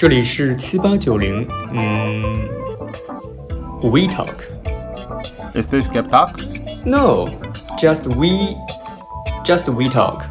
[0.00, 2.48] 这里是七八九零，嗯
[3.82, 4.32] ，We Talk。
[5.52, 6.40] Is this Gap Talk?
[6.86, 7.28] No,
[7.76, 8.56] just we,
[9.44, 10.22] just we talk.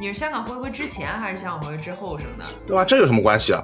[0.00, 2.44] 你是香港回归之前还是香港回归之后生的？
[2.66, 2.84] 对吧？
[2.84, 3.62] 这有什么关系啊？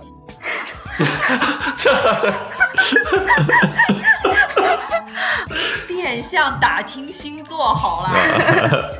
[5.88, 8.12] 变相打听星座好啦。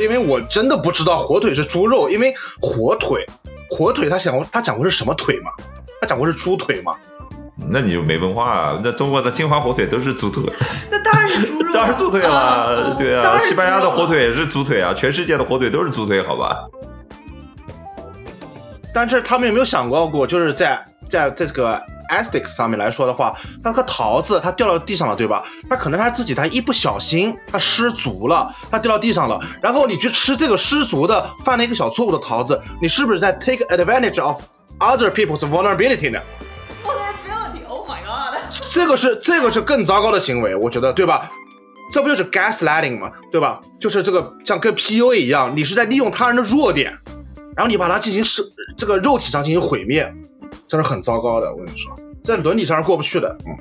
[0.00, 3.24] 因为我真的不知道火腿是猪肉，因为火腿，
[3.68, 5.50] 火腿他讲过他讲过是什么腿吗？
[6.00, 6.96] 他讲过是猪腿吗？
[7.68, 8.80] 那你就没文化啊！
[8.82, 10.42] 那中国的金华火腿都是猪腿，
[10.90, 12.94] 那当然是猪肉， 当然是猪腿啊了。
[12.94, 16.64] 对啊，西班牙的火腿也是猪腿啊，全世界的火腿都是猪腿，好吧？
[18.94, 25.44] 但是他们有没有想过过，就是在在在这个 aesthetics 上面来说的话，那个桃子它掉到地上了，对吧？
[25.68, 34.40] 它可能他自己他一不小心他失足了，它掉到地上了，然后你去吃这个失足的犯了一个小错误的桃子，你是不是在 take advantage of
[34.78, 36.18] other people's vulnerability 呢
[36.84, 38.40] ？Vulnerability，Oh my god！
[38.72, 41.30] 这个是这个是更糟糕的行为，我觉得，对吧？
[41.92, 43.10] 这不就是 gaslighting 吗？
[43.32, 43.60] 对吧？
[43.80, 46.96] 就是这个像跟 PUA 一样，你是在利用他人的弱点，
[47.56, 48.42] 然后你把它进行是
[48.76, 50.12] 这个肉体上进行毁灭，
[50.66, 51.50] 这是很糟糕的。
[51.50, 51.92] 我跟你说，
[52.24, 53.36] 在伦理上是过不去的。
[53.46, 53.56] 嗯，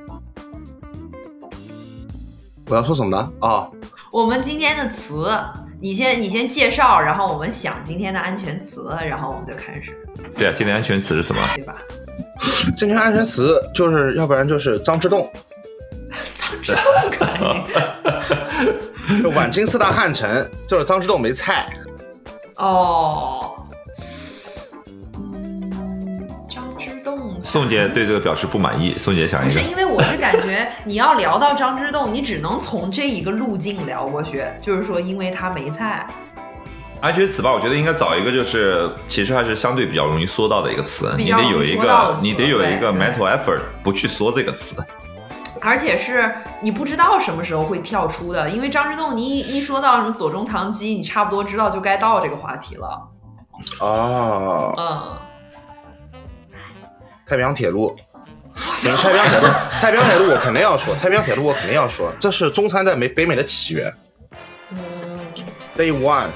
[2.67, 3.31] 我要说什么呢？
[3.39, 3.69] 啊、
[4.11, 5.31] 我们今天的词，
[5.81, 9.97] 你先你先介绍，然后我们想今天的安全词，然后我们就开始，
[10.37, 11.41] 对啊，今天安全词是什么？
[11.55, 11.75] 对吧？
[12.75, 15.29] 今天安全词就是，要不然就是张之洞，
[16.35, 19.23] 张之洞可以。
[19.23, 21.67] 就晚清四大汉臣，就是张之洞没菜。
[22.57, 23.55] 哦，
[27.49, 36.05] 宋姐对这个表示不满意，宋姐想一个不是，因为我是感觉你要聊到张之洞，你只能从这一个路径聊过去，就是说，因为他没菜。
[37.01, 44.85] 安全词吧，我觉得应该找一个就是其实还是相对比较容易说到的一个词，你得有一个你得有一个 mental effort 不去说这个词。
[45.59, 46.31] 而且是
[46.61, 53.09] 你不知道什么时候会跳出的，因为张之洞，你一一说到什么左宗棠鸡，你差不多知道就该到这个话题了。
[53.79, 55.17] 啊，嗯，
[57.29, 57.95] 太平洋铁路，
[58.55, 59.45] 太平洋铁路，
[59.79, 63.93] 太平洋铁路我肯定要说，太平洋铁路我肯定要说，这是中餐在美北美的起源。
[64.71, 64.79] 嗯。
[65.77, 66.29] Day One，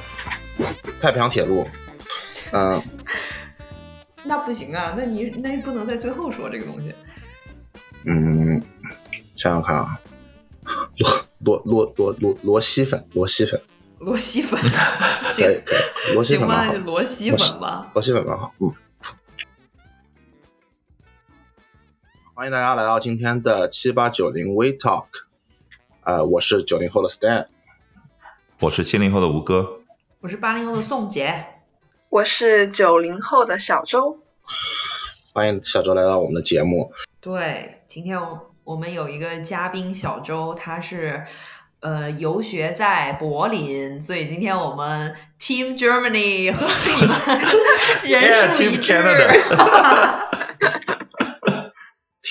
[1.01, 1.67] 太平洋铁路，
[2.51, 2.79] 嗯、
[4.23, 6.93] 那不行啊，那你那你不能在最后说这个东西。
[8.05, 8.61] 嗯，
[9.35, 9.99] 想想看啊，
[10.99, 13.59] 螺螺螺螺螺螺蛳粉，罗西粉，
[13.97, 14.69] 罗西粉，可以
[15.33, 16.73] 行可以，螺蛳行吧，粉蛮好。
[16.73, 17.91] 那就，螺蛳粉吧。
[17.95, 18.71] 罗西粉蛮好，嗯。
[22.35, 25.05] 欢迎大家来到今天的七八九零 We Talk，
[26.03, 27.45] 呃，我是九零后的 Stan，
[28.59, 29.81] 我是七零后的吴哥，
[30.19, 31.45] 我是八零后的宋杰，
[32.09, 34.17] 我是九零后的小周，
[35.31, 36.91] 欢迎小周来到我们的节目。
[37.21, 41.23] 对，今天我我们有一个嘉宾小周，他是
[41.81, 47.15] 呃游学在柏林，所以今天我们 Team Germany 和你们
[48.03, 48.93] Yeah, 人数 Team 一致。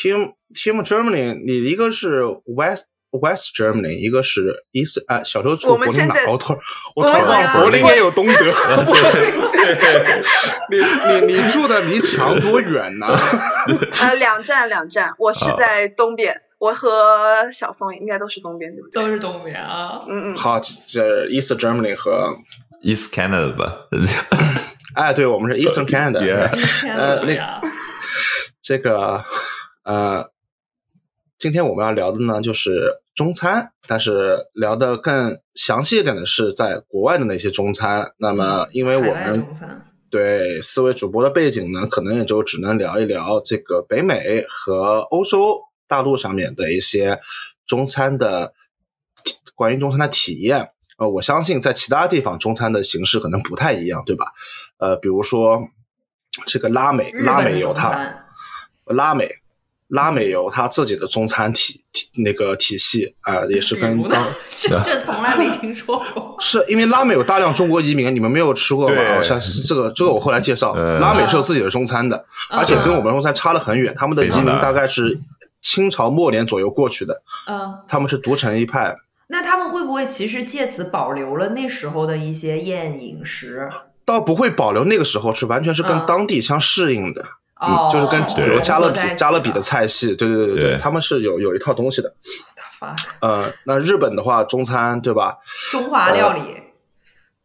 [0.02, 6.14] Team Team Germany，你一个是 West West Germany，一个是 East 啊，小时候住柏林哪？
[6.28, 6.62] 我突然
[6.96, 8.34] 我我们突然忘了柏林也有东德。
[9.62, 10.20] 对
[11.26, 13.06] 你你你住的离墙多远呢？
[14.02, 19.02] 呃，两站两站，我是在东边，我和小宋应该都是东边，对不对？
[19.02, 22.36] 都是东边啊，嗯嗯，好，这 East Germany 和
[22.82, 23.86] East Canada 吧，
[24.96, 26.20] 哎，对我们是 Eastern Canada。
[26.20, 26.50] Yeah
[26.88, 27.60] 呃那哪呀！
[28.60, 29.22] 这个
[29.84, 30.30] 呃，
[31.38, 38.12] 今天我们要聊的呢就是中餐，但是聊的更详细一点的是在国外的那些中餐。
[38.18, 39.46] 那么，因为我们，
[40.08, 47.18] 对四位主播的背景呢，可能也就只能聊一聊这个北美和欧洲大陆上面的一些
[47.66, 48.52] 中餐的
[49.54, 50.70] 关于中餐的体验。
[50.98, 54.26] 呃，我相信在其他地方中餐的形式可能不太一样，对吧？
[54.78, 55.60] 呃，比如说
[56.46, 58.26] 这个拉美，拉美有它。
[58.84, 59.28] 拉美，
[59.92, 64.26] 拉美有它自己的中餐体体那个体系啊、也是跟当。
[64.56, 66.36] 这这从来没听说过。
[66.40, 68.94] 是因为拉美有大量中国移民，你们没有吃过吗？
[68.94, 72.16] 对我相信这个这个我后来介绍，呃拉美是有自己的中餐的，
[72.50, 73.94] 嗯而且跟我们中餐差得很远。
[73.96, 75.18] 他们的移民大大概是
[75.60, 78.96] 清朝末年左右过去的，嗯，他们是独成一派。
[79.28, 83.68] 那他们会不会其实借此保留了那时候的一些宴饮食？
[84.04, 87.26] 倒不会保留那个时候是完全是跟嗯当地相适应的，哦
[87.62, 92.12] 嗯，就是跟比如加勒比加勒比的菜系，对对对对对他们是有有一套东西的。
[93.20, 95.38] 呃，那日本的话，中餐对吧？
[95.70, 96.40] 中华料理，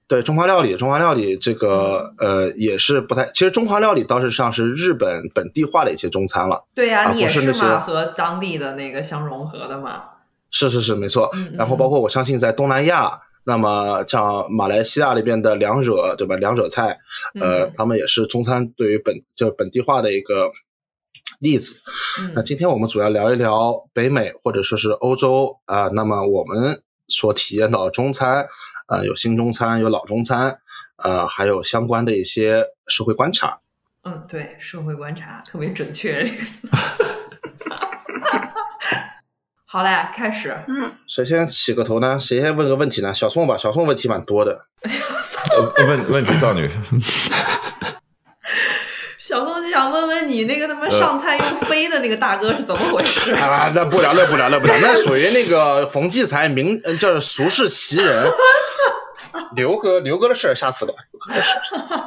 [0.08, 6.66] 对中华料理，中华料理这个呃也是不太，其实中华料理倒是像是日本本地化的一些中餐了。
[6.74, 10.04] 对呀、啊你也不是嘛，和当地的那个相融合的嘛。
[10.50, 11.30] 是是是，没错。
[11.34, 16.36] 嗯，然后包括我相信在东南亚，那么像马来西亚那边的两者，对吧？
[16.36, 17.00] 两者菜，
[17.40, 20.52] 呃嗯，他们也是中餐对于本就是本地化的一个
[21.40, 21.78] 例子。
[22.36, 28.46] 那嗯今天我们主要聊一聊北美或者说是欧洲啊、那么我们所体验到中餐，
[28.88, 30.60] 呃，有新中餐，有老中餐，
[30.98, 33.62] 呃，还有相关的一些社会观察。
[34.04, 36.30] 嗯，对，社会观察特别准确。
[39.70, 40.58] 好嘞，开始。
[40.70, 42.18] 嗯，谁先起个头呢？
[42.18, 43.14] 谁先问个问题呢？
[43.14, 44.66] 小宋吧，小宋问题蛮多的。
[44.82, 46.68] 呃问问题少女，
[49.20, 53.34] 小宋就想问问你，那个他妈上菜用飞的那个大哥是怎么回事？
[53.34, 58.26] 啊，那不聊，那不聊，那不聊，那属于那个冯骥才名，呃就是俗世奇人。
[59.54, 60.96] 刘哥，刘哥的事儿下次聊。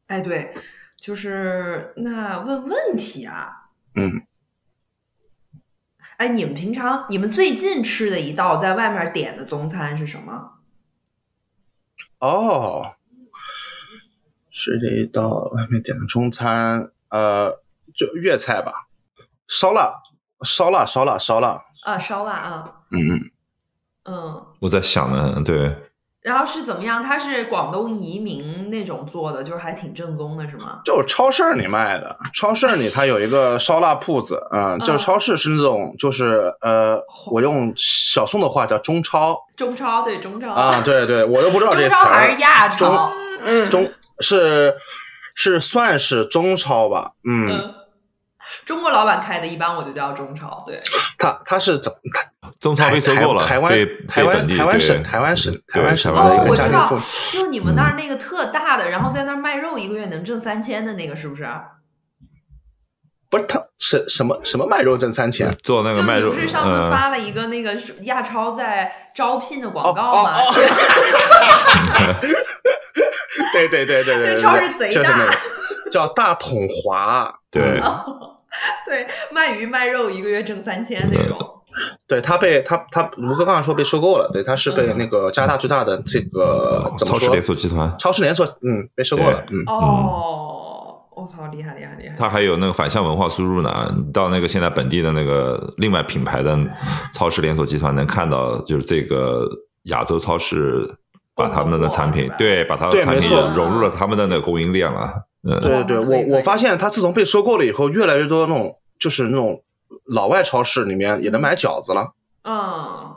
[0.08, 0.52] 哎，对，
[1.00, 3.48] 就是那问问题啊。
[3.96, 4.20] 嗯，
[6.24, 10.52] 哎，你们平常你们最近吃的一道在外面点的中餐是什么？
[12.18, 12.94] 哦，
[14.50, 17.50] 是这一道外面点的中餐，呃，
[17.94, 18.88] 就粤菜吧，
[19.46, 20.00] 烧腊，
[20.42, 21.62] 烧腊，烧腊，烧腊。
[21.84, 23.30] 啊，烧腊啊，嗯嗯，
[24.04, 24.46] 嗯。
[24.60, 25.76] 我在想呢，对，
[26.24, 27.02] 然后是怎么样？
[27.02, 30.80] 它是广东移民那种做的，就是还挺正宗的，是吗？
[30.82, 36.98] 就是超市里卖的，超市里它有一个烧腊铺子，嗯，就是超市是那种，就是呃，
[37.30, 42.40] 我用小宋的话叫中超中超对中超啊，对对，我都不知道这词儿超还是。
[42.40, 43.12] 亚超？
[43.44, 43.86] 嗯，中
[44.20, 44.74] 是
[45.34, 47.74] 是算是中超吧，嗯，嗯，
[48.64, 50.62] 中国老板开的，一般我就叫中超。
[50.66, 50.80] 对，
[51.18, 53.72] 他他是怎他中超被收购了，台湾
[54.08, 57.00] 台湾台湾省台湾省台湾省哦，我知道
[57.30, 61.48] 就你们那儿那个特大的，然后在那儿卖肉，一个月能挣三千的那个，是不是？
[63.30, 70.38] 不是他什什么什么卖肉挣三千，做那个卖肉，你不是上次嗯发了一个那个亚超在招聘的哦广告吗？
[70.38, 70.54] 哦
[73.52, 75.10] 对对对对对对，那超市贼大。
[75.90, 77.62] 叫大统华，对。
[77.62, 78.23] 嗯
[78.86, 81.38] 对，卖鱼卖肉一个月挣三千那种。
[82.06, 92.14] 对他被他他卢克刚才说被收购了，对，他是被嗯那个加拿大最大的这个怎么说超市连锁集团，超市连锁，嗯，被收购了，嗯，哦，我操，厉害厉害厉害！
[92.16, 93.92] 他还有那个反向文化输入呢。
[94.12, 96.56] 到那个现在本地的那个另外品牌的
[97.12, 99.48] 超市连锁集团，能看到就是这个
[99.84, 100.88] 亚洲超市
[101.34, 105.12] 把他们的产品对，把他的产品融入了他们的那个供应链了。
[105.46, 109.62] 嗯，对对对，我我发现他自从被收购了以后，越来越多的那种就是那种
[110.06, 112.14] 老外超市里面也能买饺子了。
[112.44, 113.14] 嗯，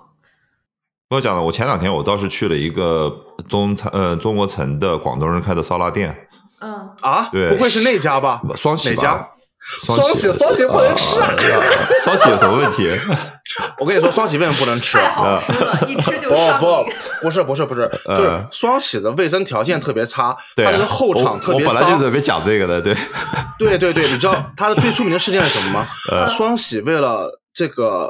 [1.10, 3.10] 我讲了，我前两天我倒是去了一个
[3.48, 6.28] 中餐呃中国城的广东人开的烧腊店，
[6.60, 8.42] 嗯，啊，对不会是那家吧？
[8.56, 9.32] 双喜吧哪家？
[9.86, 11.36] 双双喜双喜不能吃啊啊
[12.04, 12.90] 双喜有什么问题？
[13.80, 14.98] 我跟你说，双喜为什么不能吃？
[14.98, 16.90] 太好吃了， 一吃就不上不不。
[17.24, 22.00] 不是不是不是，呃就是双喜的卫生条件特别差，它那个后场特别我本来就脏。
[22.00, 22.96] 准备讲这个的，对，
[23.60, 25.88] 对对对，你知道它的最出名的事件是什么吗？
[26.12, 28.10] 呃 双喜为了这个，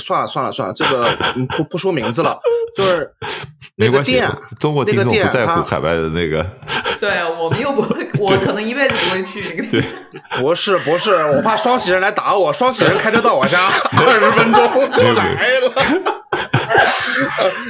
[0.00, 2.38] 算了算了算了，这个嗯不不说名字了，
[2.76, 3.10] 就是
[3.76, 6.44] 那没关系个店，，中国听那个店众不在乎海外的那个，
[7.00, 9.90] 对我们又不会， 我可能一辈子不会去那个地方。
[10.42, 15.72] 不是不是，我怕双喜人来打我，双喜人开车到我家二十分钟就来了，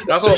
[0.06, 0.30] 然后。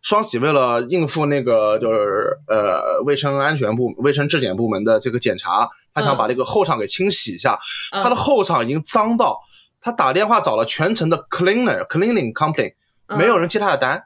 [0.00, 7.56] 双喜为了应付那个就是呃卫生安全部、卫生质检部门的这个检查，他想把这个后场给清洗一下。
[7.92, 9.38] 嗯他的后场已经脏到，
[9.82, 12.74] 他打电话找了全城的 cleaner cleaning company，
[13.08, 13.18] 嗯。
[13.18, 14.04] 没有人接他的单，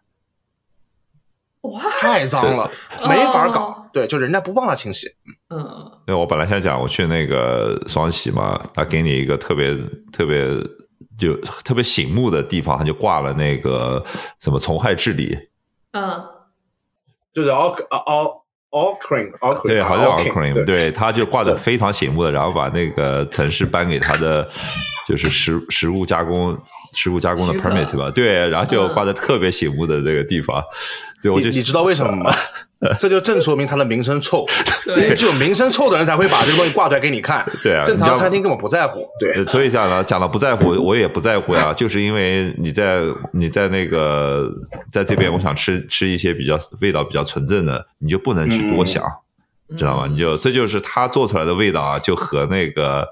[1.61, 2.64] 哇，太脏了，
[3.00, 3.88] 哦 没法搞。
[3.92, 5.09] 对，就人家不帮他清洗。
[5.49, 9.75] 嗯，对，我本来想讲我去那个双喜嘛，他给你一个特别
[10.12, 10.49] 特别
[11.16, 14.04] 就特别醒目的地方，他就挂了那个
[14.40, 15.38] 什么虫害治理，
[15.92, 16.23] 嗯，
[17.33, 20.64] 就是 all all all cream all cream，对，好像 all cream，对。
[20.64, 24.47] 对，他就挂的非常醒目的，然后把那个城市颁给他的
[25.06, 26.56] 就是食食物加工
[26.94, 30.60] 食物加工的 permit 吧，对，然后就嗯挂在特别醒目的这个地方，
[31.20, 32.34] 所以我就你你知道为什么吗？
[33.00, 34.44] 这就正说明他的名声臭，
[34.86, 37.44] 因为对，只有名声臭的人才会把这个东西挂出来给你看。
[37.64, 39.08] 对啊正常餐厅根本不在乎。
[39.18, 43.00] 对呃，所以讲呢，讲到不在乎，我也不在乎呀，就是因为你在
[43.32, 44.46] 你在那个
[44.92, 49.02] 在这边，我想吃吃一些比较味道比较纯正的，你就不能去多想，
[49.76, 50.06] 知道吗？
[50.06, 53.08] 你就这就是他做出来的味道啊，就和那个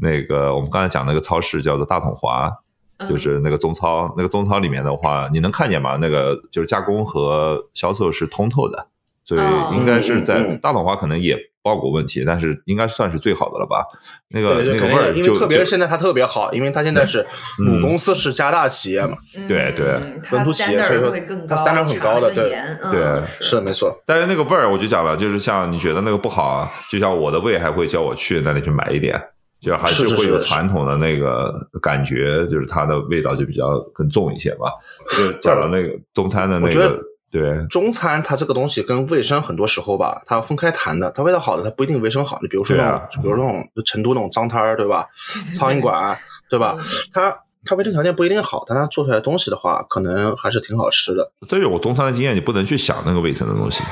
[0.00, 2.50] 那个我们刚才讲那个超市叫做大统华，
[2.98, 5.96] 嗯就是那个中超，那个中超里面的话，你能看见吗？
[6.00, 8.88] 那个就是加工和销售是通透的，
[9.24, 13.84] 所以哦应该是在大统华可能也报过问题，但是应该算是最好的了吧？
[14.30, 17.26] 那个对对，那个味儿因为就特别是现在它特别好，因为它现在是
[17.58, 20.00] 母嗯公司是加大企业嘛，对对
[20.30, 23.96] 本土企业所以说会更高，它 standard 很高的对嗯对是没错。
[24.06, 29.22] 但是那个味儿，我就讲了，就是像你觉得那个不好啊，就像我的胃还会叫我去那里去买一点，
[29.60, 34.72] 就还是是会有传统的那个感觉，就是它的味道就比较更重一些吧。
[35.16, 41.10] 就讲到那个中餐的那我觉得个，对中餐它这个东西跟卫生很多时候吧，它要分开谈的。
[41.10, 42.38] 它味道好的，它不一定卫生好。
[42.40, 45.06] 你比如说那种，啊比如说那种就成都那种脏摊儿，对吧？
[45.52, 46.16] 苍蝇馆，
[46.48, 46.78] 对吧？
[47.12, 51.32] 它它卫生条件不一定好，但它做出来的东西的话，可能还是挺好吃的。
[51.48, 53.82] 这有我中餐的经验，你不能去想那个卫生的东西，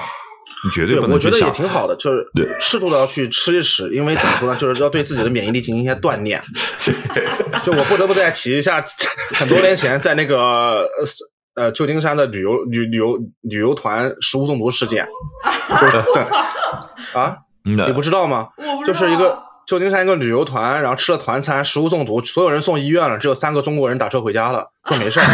[0.67, 1.51] 你绝对，不能我觉得也。
[1.51, 6.43] 挺好的，就是对适度的要去吃一吃，因为怎么说呢， 就是要对自己的免疫力进行一些锻炼。
[7.65, 8.85] 就我不得不再提一下，
[9.35, 10.81] 很多年前在那个
[11.55, 15.07] 呃呃旧金山的旅游旅旅游旅游团食物中毒事件，
[15.81, 16.27] 就是在
[17.19, 18.49] 啊，嗯你不知道吗？
[18.87, 25.27] 就是一个旧金山一个旅游团，然后吃了团餐，食物中毒，所有人送医院了，只有三个中国人打车回家了，说没事儿。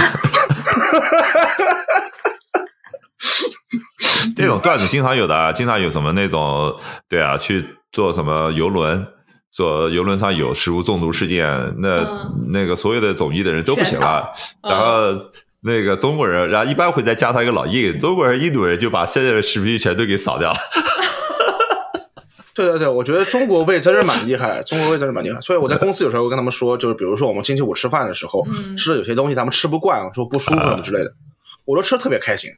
[4.42, 6.76] 这种段子经常有的啊，经常有什么那种，
[7.08, 9.06] 对啊，去做什么游轮，
[9.50, 11.46] 坐游轮上有食物中毒事件，
[11.78, 14.30] 那、嗯那个所有的总医的人都不行了，
[14.62, 15.18] 然后。
[15.64, 20.58] 那个中国人，然后一般会再加上一个老印，中国人、印度人就把现在的食品全都给扫掉了。
[22.52, 25.40] 对对对，我觉得中国胃真是蛮厉害，中国胃真是蛮厉害。
[25.40, 31.12] 所以我在公司有时候会跟他们说，就是比如说我们星期五吃饭的时候，嗯吃的有些东西他们吃不惯，说不舒服什么之类的，
[31.64, 32.50] 我都吃的特别开心。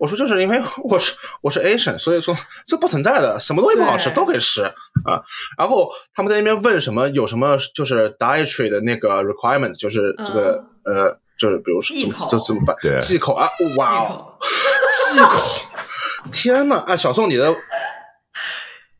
[0.00, 2.34] 我说就是因为我是我是 Asian，所以说
[2.66, 5.20] 这不存在的，什么东西不好吃都可以吃啊。
[5.58, 14.34] 然后他们在那边问什么有什么就是 dietary 的那个 requirement，就是这个、呃，就是比如说怎么忌口这怎么翻对忌口啊，哇哦，
[15.12, 15.66] 忌口，
[16.32, 16.82] 天呐！
[16.86, 17.54] 啊，小宋你的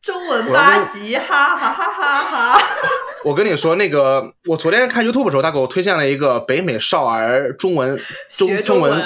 [0.03, 2.23] 中文八级，哈哈哈哈
[2.57, 2.61] 哈！
[3.23, 8.99] 我跟你说，那个我昨天看 YouTube 的时候，他给我推荐了一个北美少儿中文中学中文，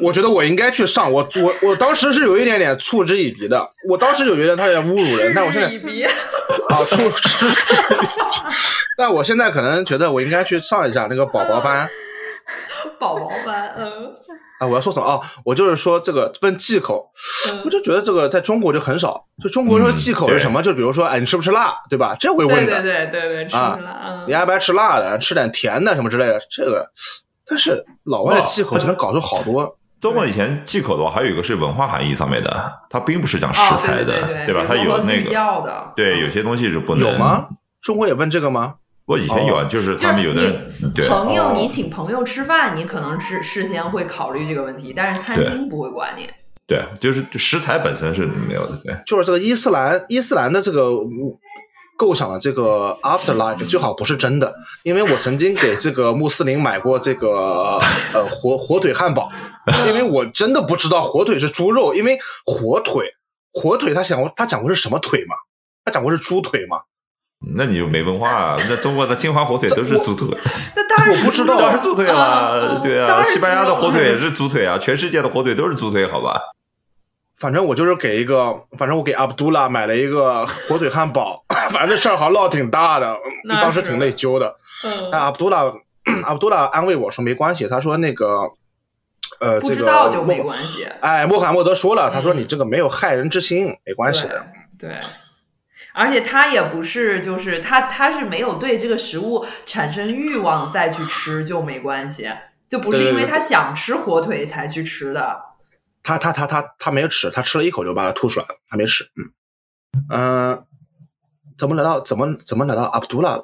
[0.00, 7.64] 我觉得我应该去上，我我我当时是有一点点嗤之以鼻的，我当时就觉得他有点侮辱人，但我现在啊嗤嗤之以鼻，
[8.96, 11.88] 但我现在可能觉得我应该去上一下那个宝宝班
[12.98, 14.14] 宝宝班，嗯
[14.60, 14.66] 啊！
[14.66, 15.20] 我要说什么啊？
[15.44, 17.08] 我就是说这个问忌口，
[17.48, 20.60] 我嗯，就觉得这个在中国就很少，就中国说忌口是什么？
[20.62, 22.16] 就比如说哎，你吃不吃辣，对吧？
[22.18, 22.82] 这会对问的。
[22.82, 25.16] 对对对对，吃啊，嗯你爱不爱吃辣的？
[25.18, 26.90] 吃点甜的什么之类的，这个。
[27.48, 34.64] 但是老外的忌口就能搞出好多，中国以前忌口的话，还有一个是文化含义上面的，它并不是讲食哦材的，对对对吧？
[34.68, 37.18] 它有那个教的，对，有些东西是不能有？
[37.18, 37.48] 吗？
[37.80, 38.74] 中国也问这个吗？
[39.06, 40.68] 我以前有啊，就是就是他们有的人
[41.08, 46.28] 朋友，哦你请朋友吃饭，你可能是事先会考虑这个问题，但是餐厅不会管你。
[46.66, 48.94] 对，就是食材本身是没有的，对。
[49.06, 51.08] 就是这个伊斯兰伊斯兰的这个嗯
[51.98, 57.80] 构想的这个 afterlife 最好不是真的，因为我曾经给这个穆斯林买过这个
[58.14, 59.28] 呃火火腿汉堡，
[59.88, 63.04] 因为我真的不知道火腿是猪肉，因为火腿
[63.52, 65.34] 火腿他讲过他讲过是什么腿嘛？
[65.84, 66.78] 他讲过是猪腿嘛？
[67.56, 68.56] 那你就没文化啊！
[68.68, 70.28] 那中国的金华火腿都是猪腿，
[70.76, 72.80] 那当然我不知道当然是猪腿啊了。
[72.80, 76.40] 对啊，西班牙的火腿也是猪腿啊，全世界的火腿都是猪腿，好吧？
[77.38, 83.16] 反正我就是给一个，反正我给阿卜杜拉买了一个火腿汉堡， 反正这事儿好像闹挺大的，
[83.48, 84.56] 当时挺内疚的。
[84.84, 85.72] 嗯但阿卜杜拉
[86.24, 88.50] 阿卜杜拉安慰我说没关系，他说那个
[89.40, 90.86] 呃不这个知道就没关系。
[91.00, 94.46] 哎，穆罕默德说了，他说嗯你这个没有害人之心，没关系的。
[94.78, 94.90] 对。
[94.90, 95.00] 对
[95.94, 102.30] 而且他也不是，就是他他是没有对这个食物产生欲望再去吃就没关系，
[102.68, 105.36] 就不是因为他想吃火腿才去吃的。
[106.02, 109.04] 他他他他他没有吃，他吃了一口就把它吐出来了，他没吃。
[109.16, 109.32] 嗯
[110.10, 110.20] 嗯、
[110.52, 110.64] 呃
[111.56, 113.42] 怎么来到怎么怎么来到阿卜杜拉了？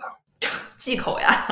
[0.77, 1.47] 忌口呀，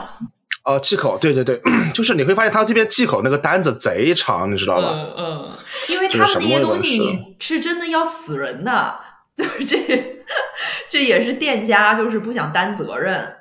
[0.65, 1.61] 哦，忌口，对对对，
[1.93, 4.93] 就是你会发现他这边忌口那个单子贼长，你知道吧？
[4.93, 5.53] 嗯嗯，
[5.91, 9.01] 因为他们那些东西是真的要死人的，
[9.37, 10.25] 就是这
[10.89, 13.39] 这也是店家就是不想担责任。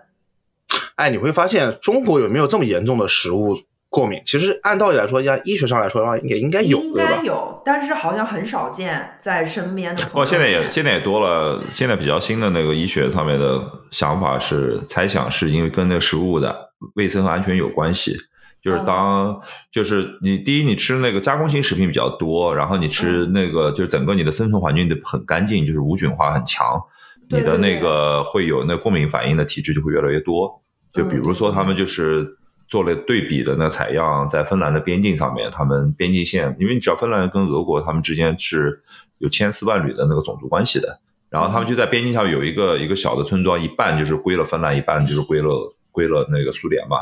[0.95, 3.57] 哎，你会发现中国有没有这么严重的食物
[3.91, 4.21] 过敏？
[4.25, 6.93] 其实按道理来说，按医学上来说的话，也应该有，应？
[6.95, 18.15] 该有，但是好像很少见在身边的朋友哦，现在也现在也多了，现在比较新的那个医学上面的想法是猜想，是因为跟那个食物的卫生和安全有关系。
[18.63, 26.79] 就是当就是你第一，你吃那个加工型食品比较多，然后你吃那个就是整个你的生存环境的很干净，就是无菌化很强，
[27.27, 30.61] 对你的那个会有那过敏反应的体质就会越来越多。
[30.93, 32.23] 就比如说他们就是
[32.71, 38.81] 做了对比的那采样，在芬兰的边境上面，他们边境线，因为你知道芬兰跟俄国他们之间是
[39.17, 46.95] 有千丝万缕的那个种族关系的，然后他们就在边境上有一个一个小的村庄，一半就是归了芬兰，一半就是归了归了那个苏联嘛，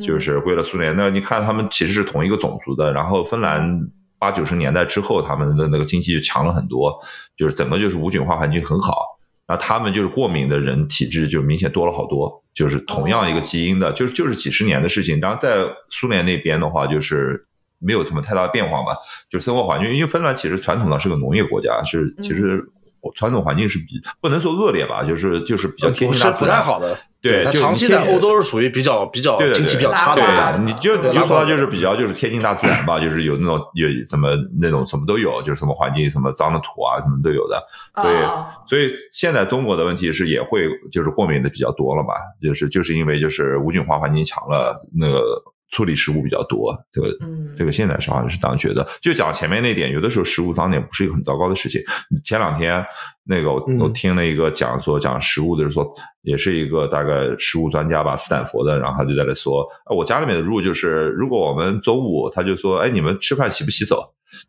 [0.00, 0.94] 就是归了苏联。
[0.94, 6.96] 那你看他们其实是同一个种族的，然后芬兰八九十年代之后，他们的那个经济就强了很多，
[7.36, 8.94] 就是整个就是无菌化环境很好。
[9.44, 15.18] 然后他们就是过敏的人体质就明显多了好多，就是同样一个基因的，就是就是几十年的事情。
[15.18, 15.56] 当然在
[15.90, 17.44] 苏联那边的话，就是
[17.80, 18.96] 没有什么太大的变化嘛，
[19.28, 22.64] 就生活环境，因为芬兰其实传统上是个农业国家，是其实
[23.14, 26.56] 传统环境是比不能说恶劣吧，就是就是比较贴近是不大自然。
[26.56, 26.96] 太好的。
[27.20, 34.28] 对它长期在欧洲是属于比较比较对对经济比较差的国家对，你就你就说它就是比较就是贴近大自然吧，就是有那种有什么
[34.60, 45.42] 那种什么都有，就是什么环境什么脏的土啊什么都有的，所以哦所以现在中国的问题是也会就是过敏的比较多了嘛，就是就是因为就是无菌化环境强了，那个
[45.74, 48.86] 处理食物比较多，这个嗯这个现在是好像是这样觉得。
[49.02, 51.82] 就讲前面那点，有的时候食物脏点不是一个很糟糕的事情。
[52.24, 52.84] 前两天
[53.24, 55.84] 那个我嗯我听了一个讲说讲食物的，就是说
[56.22, 64.00] 也是一个大概食物专家吧，斯坦福的，然后他就在那说，啊我家里面的 rule 就是，如果我们中午他就说，哎，你们吃饭洗不洗手？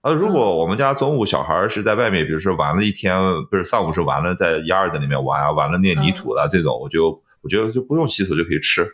[0.04, 8.86] 他说，如果我们家中午小孩儿是在外面，比如说玩了一天，不是上午是玩了在 yard 里面玩啊，玩了那泥土了、这种，我就我觉得就不用洗手就可以吃。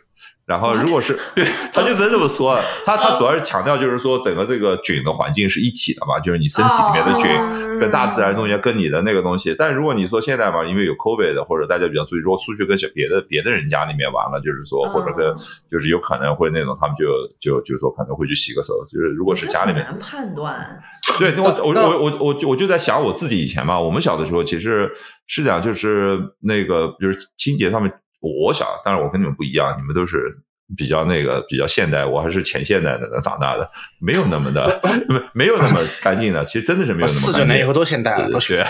[0.44, 2.58] 然后如果是对，他就真这么说。
[2.84, 9.54] 他他主要是强调就是说，整个这个菌的环境是一体的嘛，就是你身体里面的菌哦跟大自然中间跟你的那个东西。
[9.56, 15.36] 但如果你说现在嘛，因为有 COVID 的或者大家比较注意，如果出去跟小别的别的人家里面玩了，就是说或者跟嗯
[15.70, 17.06] 就是有可能会那种，他们就
[17.40, 18.74] 就就说可能会去洗个手。
[18.90, 20.82] 就是如果是家里面很难判断。
[21.18, 24.90] 对，我 我我我我就我就在想我自己以前嘛，我们小的时候其实
[25.26, 30.34] 是这样，就是那个就是清洁上面，我想，当然我跟你们不一样，你们都是
[30.74, 37.32] 比较那个比较现代，我还是前现代的长大的，没有那么的 没没有那么干净的，其实真的是没有那么干净。
[37.32, 38.64] 四九年以后都现代了，都学，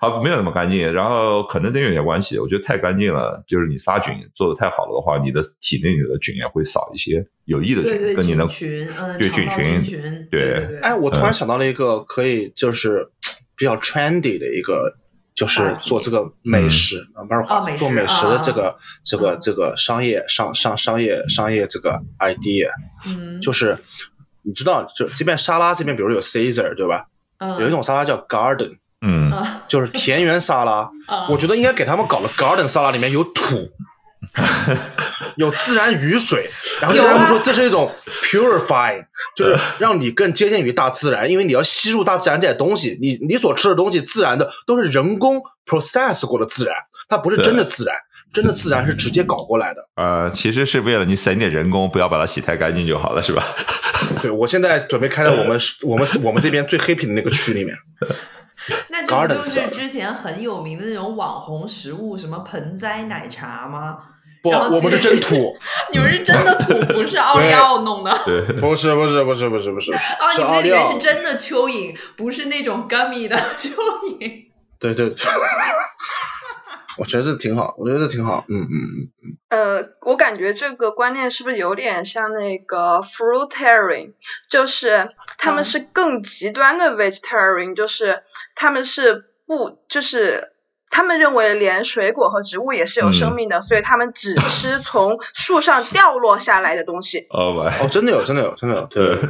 [0.00, 0.92] 好，没有那么干净。
[0.92, 10.80] 然后可能真有点关系，我觉得太干净了，就是你杀菌做的太好了的话，你的体内里的菌也会少一些有益的菌，对对，跟你的菌群，嗯，对菌群对。
[10.80, 13.06] 哎，我突然想到了一个可以就是
[13.56, 14.96] 比较 trendy 的一个，
[15.34, 22.68] 就是做这个美食啊，不是做美食啊的这个这个嗯这个商业商商商业商业这个 idea，
[23.06, 23.76] 嗯，就是
[24.42, 27.06] 你知道，就这边沙拉这边，比如有 Caesar 对吧？
[27.38, 27.58] 嗯。
[27.60, 29.30] 有一种沙拉叫 garden，嗯。
[29.30, 30.90] 啊就是田园沙拉。
[31.06, 33.70] 啊我觉得应该给他们搞了 garden 沙拉里面有土，
[35.36, 36.48] 有自然雨水，
[36.80, 37.90] 然后他们说这是一种
[38.24, 39.04] purifying，
[39.34, 46.74] 就是让你更接近于大自然，因为你要吸入大自然这些东西，你你所吃的东西自然的都是人工 process 过的自然，
[47.08, 47.96] 它不是真的自然，
[48.32, 49.88] 真的自然是直接搞过来的。
[49.96, 53.42] 呃，其实是为了你省点人工，不要把它洗太干净就好了，是吧？
[54.22, 57.74] 对我现在准备开在我们 我们我们这边最 happy 的那个区里面，
[58.88, 63.98] 那这不就是之前很有名的那种网红食物，什么盆栽奶茶吗？
[64.42, 65.56] 不，我们是真土，
[65.92, 68.10] 你们是真的土，不是奥利奥弄的。
[68.24, 73.70] 对，不是不是不是不是不是，啊，是你们那里面是真的蚯蚓，不是那种 gummy 的蚯
[74.18, 74.46] 蚓。
[74.78, 75.16] 对对，对
[76.96, 79.36] 我觉得这挺好，我觉得这挺好，嗯嗯嗯。
[79.50, 84.12] 呃，我感觉这个观念是不是有点像那个 fruitarian，
[84.48, 88.22] 就是他们嗯是更极端的 vegetarian，就是
[88.54, 90.52] 他们是不就是。
[90.90, 97.26] 他们认为连水果和植物也是有生命的，所以他们只吃从树上掉落下来的东西。
[97.30, 99.06] 哦喂，哦，真的有，真的有，真的有，对。
[99.06, 99.28] 对。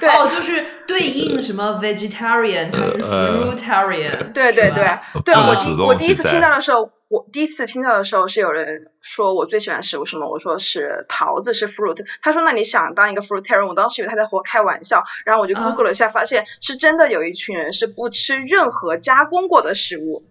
[0.00, 0.08] 对。
[0.08, 3.54] 哦，就是对应什么 vegetarian 还是呃。
[3.54, 4.32] fruitarian？
[4.32, 4.70] 对对。
[4.70, 4.88] 对
[5.24, 15.62] 对，我不主动第我第一次听到的时候，我第一次听到的时候是有人说我最喜欢食物什么，我说是桃子是 fruit，他说那你想当一个 fruitarian，我当时以为他在和我开玩笑，然后我就啊。
[15.64, 20.24] Google 了一下，发现是真的有一群人是不吃任何加工过的食物，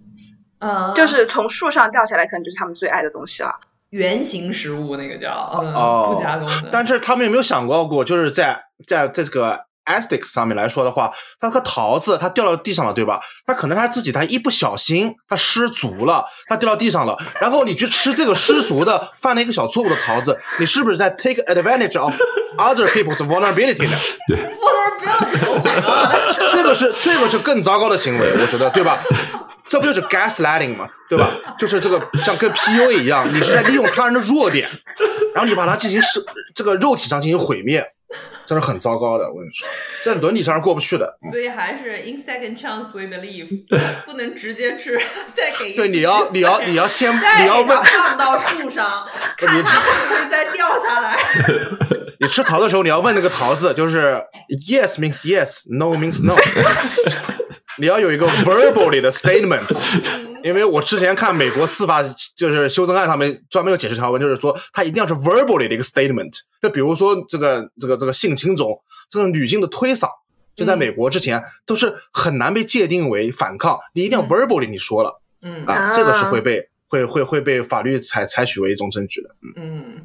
[0.63, 3.54] 嗯，就是从树上掉下来，可能就是他们最爱的东西了。
[3.89, 6.69] 圆形食物那个叫嗯哦不加工的。
[6.71, 13.19] 但是他们有没有想过过，就是在在在这个 aesthetics 上面来说的话，它个桃子它掉到地上了，对吧？
[13.45, 22.15] 它可能他自己他一不小心他失足了，它掉到地上了，然后你去吃这个失足的犯了一个小错误的桃子，你是不是在 take advantage of
[22.58, 23.97] other people's vulnerability 呢？
[24.58, 26.52] vulnerability，Oh my god！
[26.52, 28.97] 这个是这个是更糟糕的行为，我觉得，对吧？
[29.74, 30.88] 这不就是 gaslighting 吗？
[31.10, 31.32] 对吧？
[31.58, 34.70] 就是这个像跟 PUA 一样，你是在利用他人的弱点，
[35.34, 37.84] 然后你把它进行是这个肉体上进行毁灭，
[38.46, 39.28] 这是很糟糕的。
[39.28, 39.68] 我跟你说，
[40.06, 41.18] 在伦理上是过不去的。
[41.32, 43.48] 所以还是 in second chance we believe，
[44.06, 44.96] 不能直接吃，
[45.36, 51.18] 再给对，你要你要你要先你要问，放到树上， 上，看它会不会再掉下来。
[52.20, 54.22] 你吃桃的时候，你要问那个桃子，就是
[54.70, 56.36] yes means yes，no means no。
[57.78, 59.68] 你要有一个 verbally 的 statement，
[60.44, 62.04] 因为我之前看美国司法
[62.36, 66.32] 就是修正案上面专门有解释条文，就是说它一定要是 verbally 的一个 statement。
[66.62, 70.08] 就比如说这个这个这个性侵种，这个女性的推搡，
[70.56, 75.22] 就在美国之前都是很难被界定为反抗，你一定要 verbally 你说了。
[75.42, 75.66] 嗯。
[75.66, 79.30] 啊，这个是会被会会会被法律采采取为一种证据的。
[79.56, 80.04] 嗯，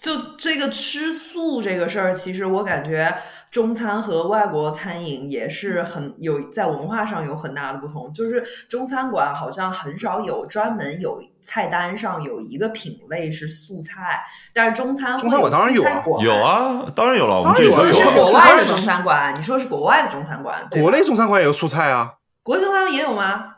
[0.00, 3.14] 就这个吃素这个事儿，其实我感觉
[3.50, 8.12] 中餐和外国餐饮也是很有在文化上有很大的不同。
[8.12, 14.22] 就是中餐馆好像很少有专门有菜单上有一个品类是素菜，
[14.54, 16.34] 但是中餐中餐馆当然有啊有。
[16.34, 17.88] 啊，当然有了，我们这里头有啊。
[17.88, 23.56] 你说的是国外的中餐馆，你说是国外的中餐馆，国内中餐馆也有素菜啊，国内中餐馆也有吗？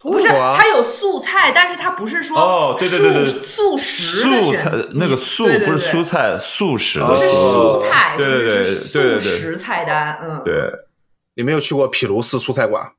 [0.00, 0.26] 不是。
[0.28, 10.54] 它有素菜，但是它不是说哦对对对对素素食素菜那个素不是蔬菜，素食的不是蔬菜，对对对就是对素食菜单，嗯，对，
[11.36, 12.92] 你没有去过毗卢斯素菜馆？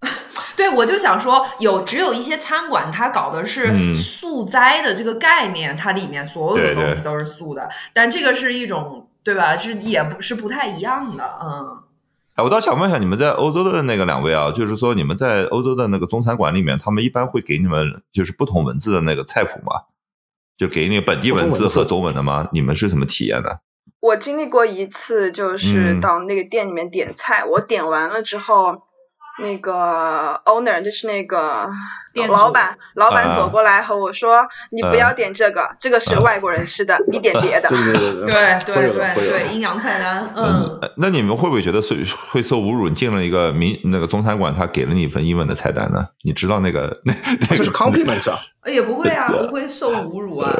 [0.54, 9.56] 对，我就想说，有只有一些餐馆，它搞的是嗯素斋的这个概念，它里面所有的东西都是素的，但这个是一种对吧？
[9.56, 11.78] 是也不是不太一样的，嗯。
[12.34, 19.82] 哎，我倒想问一下，你们在欧洲的那个两位啊，就是说你们在欧洲的那个中餐馆里面，他们一般会给你们就是不同文字的那个菜谱吗？
[20.56, 22.48] 就给那个本地文字和中文的吗？
[22.52, 23.50] 你们是什么体验呢？
[24.00, 28.82] 我经历过一次，就是嗯到那个店里面点菜，我点完了之后，
[29.38, 31.68] 那个 owner 就是那个
[32.28, 37.68] 老板，老板啊走过来和我说：“你不要点这个，这个是外国人吃的，你点别的。
[37.72, 41.94] 对对对对 对对对，阴阳菜单，嗯，呃那你们会不会觉得受
[42.30, 42.88] 会受侮辱？
[42.88, 46.06] 你进了一个民那个中餐馆，他给了你一份英文的菜单呢？
[46.22, 47.14] 你知道那个那
[47.48, 48.38] 那个 compliment 啊。
[48.66, 50.52] 也不会啊，不会受侮辱啊。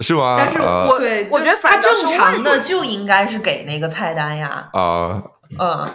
[0.00, 0.36] 是吗？
[0.38, 5.22] 但是啊我对，我觉得他正常的就应该是给那个菜单呀，啊。
[5.58, 5.88] 嗯。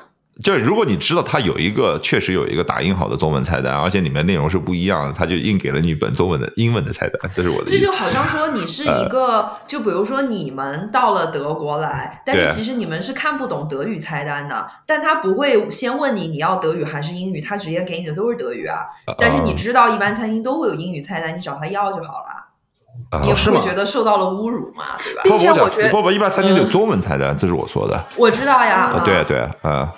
[0.44, 7.80] 就是如果你知道它有一个确实有一个打印好的中文菜单，而且里面内容是不一样的，他就硬给了你一本中文的英文的菜单，这是我的意思。
[7.80, 18.80] 这就好像说你是一个，就比如说你们到了德国来，但是其实你们是看不懂德语菜单的，但他不会先问你你要德语还是英语，他直接给你的都是德语啊。
[19.18, 25.22] 但是你知道一般餐厅都会有英语菜单，你找他要就好了，啊你也不会觉得受到了侮辱嘛，对吧？
[25.24, 28.04] 并且我觉得不不，一般餐厅有中文菜单，这是我说的。
[28.18, 29.90] 我知道呀，对对啊，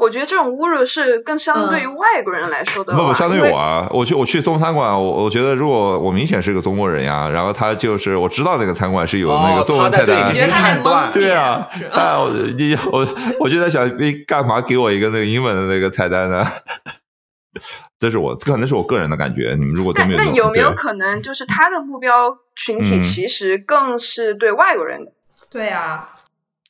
[0.00, 10.80] 我觉得这种侮辱是更相对于外国人来说的话，不不，相对于我啊，我去我去中餐馆，我我觉得如果我明显是个中国人呀，然后他就是我知道那个餐馆是有那个哦中文菜单他在
[11.12, 13.06] 对对啊是，啊，我你我
[13.40, 16.46] 我就在想，你干嘛给我一个那个英文的那个菜单呢？
[17.98, 25.12] 这是我可能是我个人的感觉，你们如果都那没有那有没有可能就是他的目标群体嗯其实更是对外国人的？
[25.50, 26.08] 对呀，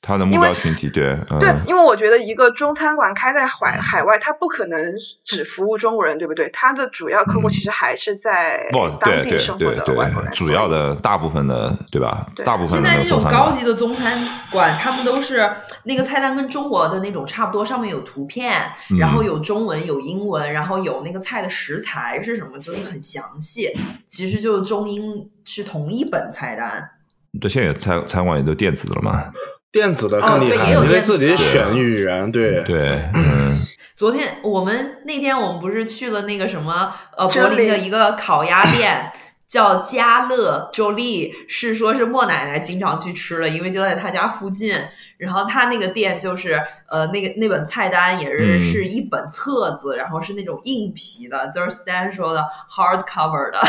[0.02, 0.88] 他的目标群体？
[0.88, 6.48] 对，嗯，对，因为我觉得一个中餐馆开在海海外，它不可能只服务中国人，对不对？
[6.52, 10.30] 它的主要客户其实还是在不，当对对地生活对的外国人。
[10.30, 12.26] 对，主要的大部分的，对吧？
[12.34, 14.18] 对大部分的现在那种高级的中餐
[14.50, 15.48] 馆，他们都是
[15.84, 18.58] 那个菜单跟中国的那种差不多，上面有图片，
[18.90, 23.68] 嗯然后有中文有英文，然后有那个菜的食材是什么，就是很详细。
[24.06, 26.90] 其实就中英是同一本菜单。
[27.38, 29.30] 对，现在餐餐馆也都电子的了嘛？
[29.72, 31.50] 电子的更厉害，哦对也有你可以自己电子的。
[31.50, 32.62] 选语言，对。
[32.64, 39.12] 对，嗯， 昨天我们那天我们不是去了那个什么呃柏林的一个烤鸭店，
[39.46, 44.74] 叫家乐 Jolie，是说是莫奶奶经常去吃的，因为就在她家附近。
[45.20, 53.60] 然后他那个店就是呃那个那本菜单也是、嗯是一本册子，然后是那种硬皮的，就是 Stan 说的 hard cover 的，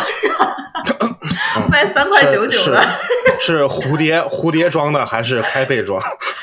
[1.69, 2.81] 卖三块九九的。
[3.39, 6.01] 是是蝴蝶蝴蝶装的还是开背装？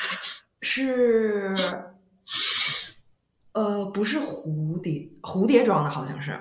[0.61, 1.55] 是，
[3.53, 6.39] 呃，不是蝴蝶，蝴蝶装的好像是，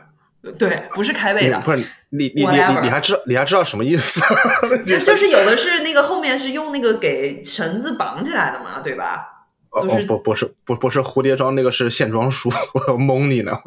[0.54, 1.78] 对，不是开背的，不是
[2.10, 4.22] 你你你你你还知道你还知道什么意思？
[4.86, 9.37] 就就是有的是那个后面是用那个给绳子绑起来的嘛，对吧？
[9.78, 12.50] 哦就是哦不不是不不是蝴蝶装那个是线装书，
[12.90, 13.52] 我蒙你呢。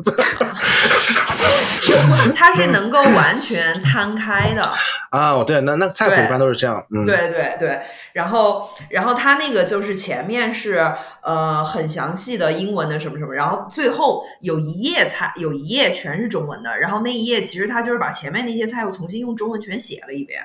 [2.35, 4.63] 它是能够完全摊开的，
[5.11, 7.81] 啊，哦对，那那菜谱一般都是这样，嗯，对对对。
[8.13, 10.93] 然后，然后它那个就是前面是
[11.23, 20.41] 呃很详细的英文的什么什么，然后最后有一页菜，有一页全是中文的，然后那一页其实它就是把前面那些菜又重新用中文全写了一遍，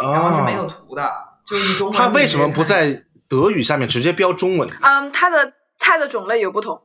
[0.00, 1.08] 然后是没有啊，图的，
[1.46, 1.96] 就是中文。
[1.96, 2.64] 他为什么不？
[2.64, 4.68] 在德语下面直接标中文？
[4.82, 6.82] 嗯，它的菜的种类有不同。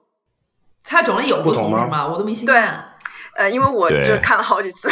[0.83, 2.07] 菜种类有不不同吗同是吗？
[2.07, 2.91] 我都没细对看。
[3.35, 4.87] 呃，因为我就是看了好几次。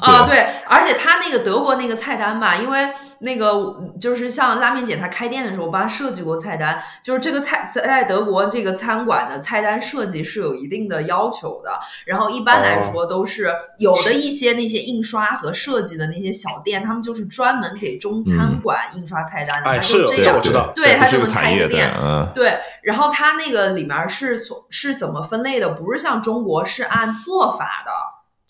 [0.00, 2.88] 啊， 对，而且他那个德国那个菜单吧，因为
[3.22, 11.70] 那个就是像拉面姐她开店的时候，我帮她设计过菜单，就是这个菜在德国这个餐馆的菜单设计是有一定的要求的。
[12.04, 20.72] 然后一般来哦说都是有的一些那些印刷和设计的那些小店，他们就是专门给中餐馆印刷菜单的，哎，是这我知道。
[20.74, 21.90] 对，他就能开一个店。
[21.96, 25.68] 嗯，对，然后他那个里面是从是怎么分类的？
[25.74, 27.92] 不是像中国是按做法的，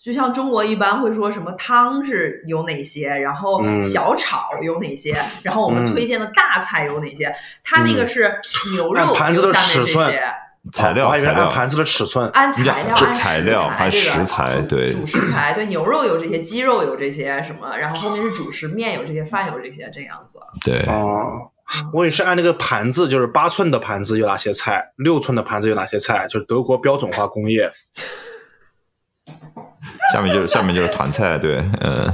[0.03, 7.33] 就像中国一般会说什么汤是有哪些，然后嗯小炒有哪些，然后我们嗯推荐的大菜有哪些。
[7.63, 8.29] 它那个是
[8.73, 10.23] 牛肉盘子的有下面这尺寸些，
[10.73, 12.29] 材料还以为材料按盘子的尺寸。
[12.31, 20.37] 按材料，按材料食材对主食材，对牛肉有这些，鸡肉有这些什么，然后后面是主食，面有这些，饭有这些，这样子。
[20.65, 21.49] 对，哦，
[21.93, 27.71] 我也是按那个盘子，就是八寸的盘子有哪些菜，六寸的盘子有哪些菜，就是德国标准化工业。
[30.13, 32.05] 下面就是下面就是团菜，对，嗯，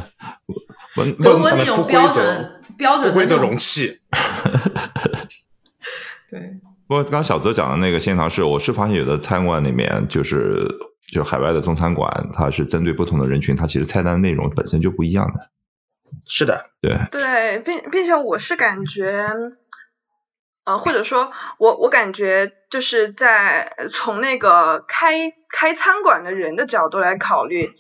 [0.95, 3.99] 问问德国那种不标准标准不规则容器，
[6.31, 6.39] 对。
[6.88, 10.65] 不过刚刚小泽讲的那个现场是，我是发现有的餐馆里面就是
[11.12, 15.51] 就海外的中餐馆，它是针对不同的人群，它其实菜单内容本身就不一样的。
[16.27, 19.29] 是的，对，对，并并且我是感觉，
[20.69, 27.73] 呃，或者说我我感觉就是在从那个开开餐馆的人的角度来考虑，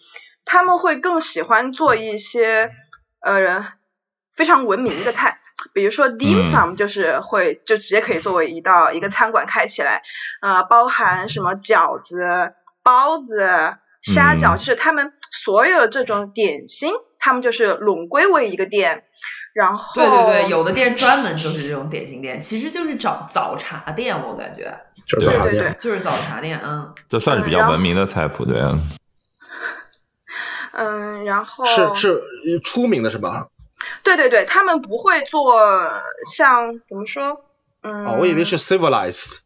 [0.43, 2.71] 他们会更喜欢做一些
[3.21, 3.67] 呃
[4.33, 5.39] 非常文明的菜。
[5.71, 10.01] 比如说 dim sum 就是会就直接可以作为一道一个餐馆开起来，
[10.41, 19.03] 呃，包含什么饺子、包子、虾饺，嗯就是他们所有的这种点心，他们就是拢归为一个店。
[19.59, 24.73] 然后对对对，有的店专门就是这种点心店，其实就是早早茶店，我感觉
[25.05, 25.77] 就是对对对早店。
[25.81, 28.57] 就是早茶店，嗯，这算是比较文明的菜谱，对。
[28.57, 28.79] 啊
[30.71, 33.47] 嗯，然后是是呃出名的是吧？
[34.01, 35.59] 对对对，他们不会做
[36.31, 37.41] 像怎么说，
[37.83, 39.39] 嗯，哦，我以为是 civilized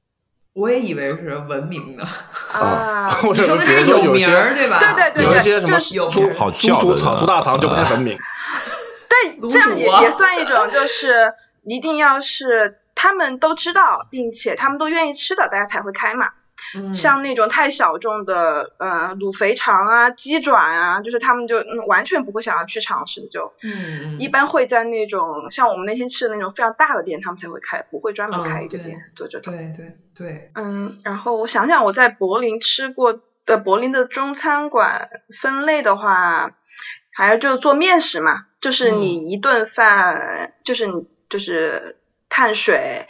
[0.53, 2.03] 我也以为是文明的。
[2.53, 4.77] 啊， 你说的是有名儿对吧？
[4.79, 8.15] 对对对对，有一些什么就是猪有名儿好猪叫猪大肠就不太文明。
[9.51, 11.33] 这样也啊也算一种，就是
[11.63, 16.29] 一定要是他们都知道，并且他们都愿意吃的，大家才会开嘛。
[16.75, 29.53] 嗯像那种太小众的，呃，卤肥肠啊、鸡爪啊，就是他们就、嗯、完全不会想要去尝试的，就嗯嗯，一般会在那种像我们那天吃的那种非常大的店，他们才会开，不会专门开一个店、做这种。
[29.53, 35.09] 对对对，嗯，然后我想想，我在柏林吃过的柏林的中餐馆
[35.41, 36.51] 分类的话，
[37.13, 40.93] 还是就做面食嘛，就是你一顿饭，就是你
[41.29, 41.97] 就是
[42.29, 43.05] 碳水、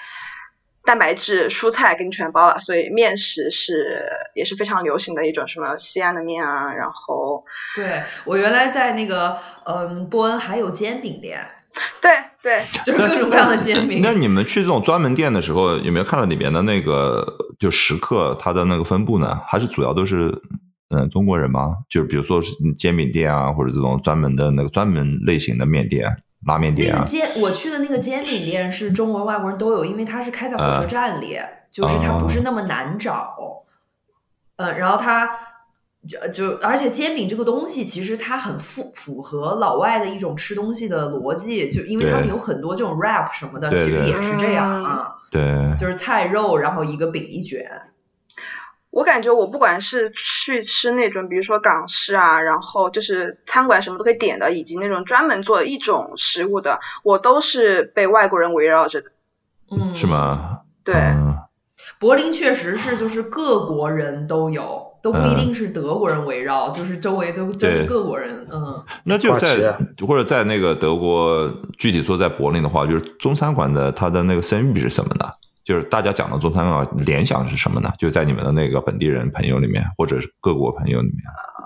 [0.83, 4.01] 蛋白质、蔬菜给你全包了，所以面食是
[4.35, 11.39] 也是非常流行的一种什么西安的面啊，然后对我原来在那个嗯波恩还有煎饼店，
[12.01, 12.11] 对
[12.41, 14.01] 对， 就是各种各样的煎饼。
[14.03, 17.25] 那你们去这种专门店的时候，有没有看到里面的那个
[17.59, 19.39] 就食客他的那个分布呢？
[19.47, 20.41] 还是主要都是
[20.93, 21.77] 嗯中国人吗？
[21.89, 26.99] 就是比如说是煎饼店啊，或者这种专门的那个专门类型的面店、拉面店啊？
[26.99, 31.37] 那个煎，我去的那个煎饼店是中国、外国人都有，因为它是开在火车站里，
[31.71, 33.35] 就是它不是那么难找。
[34.57, 35.27] 呃，然后它
[36.07, 47.65] 就就，而且煎饼这个东西，其实它很符符合老外的一种吃东西的逻辑，就因为他们有很多这种 wrap 什么的，其实也是这样嗯啊，对，就是菜肉，然后一个饼一卷。
[48.93, 59.09] 我感觉我不管是去吃那种，比如说港式啊，然后就是餐馆什么都可以点的，以及那种专门做一种食物的，我都是被外国人围绕着的。
[59.71, 60.05] 嗯，是？
[60.05, 60.59] 吗？
[60.83, 61.35] 对，嗯
[61.97, 68.85] 柏林确实是，就是各国人都有，都不一定是德国人围绕，就是周围都真的对各国人，嗯。
[69.05, 69.75] 那就在
[70.07, 75.25] 或者在那个德国，具体说在柏林的话，就是中餐馆的它的那个声誉是什么呢？
[75.63, 77.91] 就是大家讲的中餐啊联想是什么呢？
[77.97, 81.17] 就在你们的那个本地人朋友里面，或者是各国朋友里面。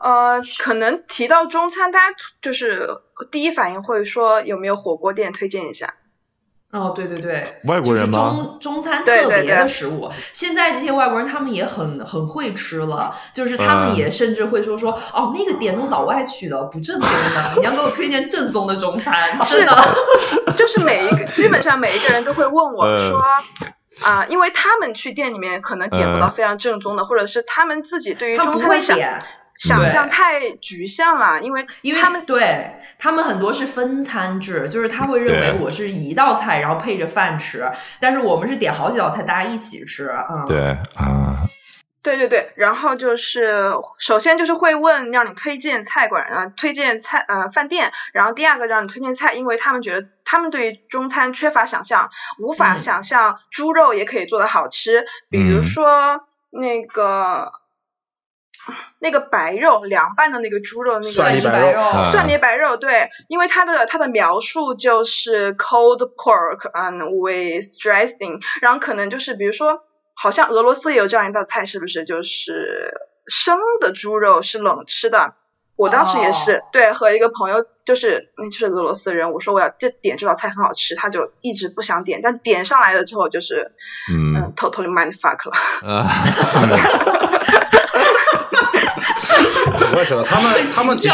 [0.03, 2.88] 呃，可能提到中餐，大家就是
[3.31, 5.95] 第一反应会说有没有火锅店推荐一下。
[6.69, 10.07] 哦，对对对，外国人吗就是中中餐对对特别的对食物。
[10.33, 19.75] 现在这些外国人他们也很很会吃了，就是他们嗯也甚至会说说、哦，那个点都老外去的，不正宗的， 你要给我推荐正宗的中餐，是的。
[20.55, 23.23] 就是每一个基本上每一个人都会问我呃说。
[24.03, 28.83] 啊，因为他们去店里面可能点不到呃非常正宗的，或者是他们自己对于他们不中餐的
[29.55, 37.67] 想，想象太局限了，因为因为他们对他们很多是分餐制，就是他会认为我是一道菜，然后配着饭吃，
[37.99, 41.47] 但是我们是点好几道菜，大家一起吃，嗯，对啊，
[42.03, 57.52] 对对对，然后就是首先就是会问让你推荐菜馆啊，推荐菜呃饭店，然后第二个让你推荐菜，因为他们觉得他们对于中餐缺乏想象，无法嗯想象猪肉也可以做的好吃，比如嗯说那个。
[59.00, 72.04] 那个白肉凉拌的那个猪肉，那个蒜蒜泥白肉泥白肉，啊蒜泥白肉，对，因为它的它的描述就是 cold pork and with dressing，然后可能就是比如说，好像俄罗斯也有这样一道菜，是不是？
[72.04, 72.92] 就是
[73.28, 75.36] 生的猪肉是冷吃的。
[75.78, 76.63] 我当时也是、哦。
[76.74, 83.72] 对和一个朋友，就是那就是俄罗斯人，我说我要这点这道菜很好吃，他就一直不想点，但点上来了之后就是
[84.12, 84.36] 嗯。
[84.36, 85.56] 嗯 totally mind fuck 了。
[85.86, 86.08] 啊，
[89.97, 91.12] 我也觉得他们他们的确，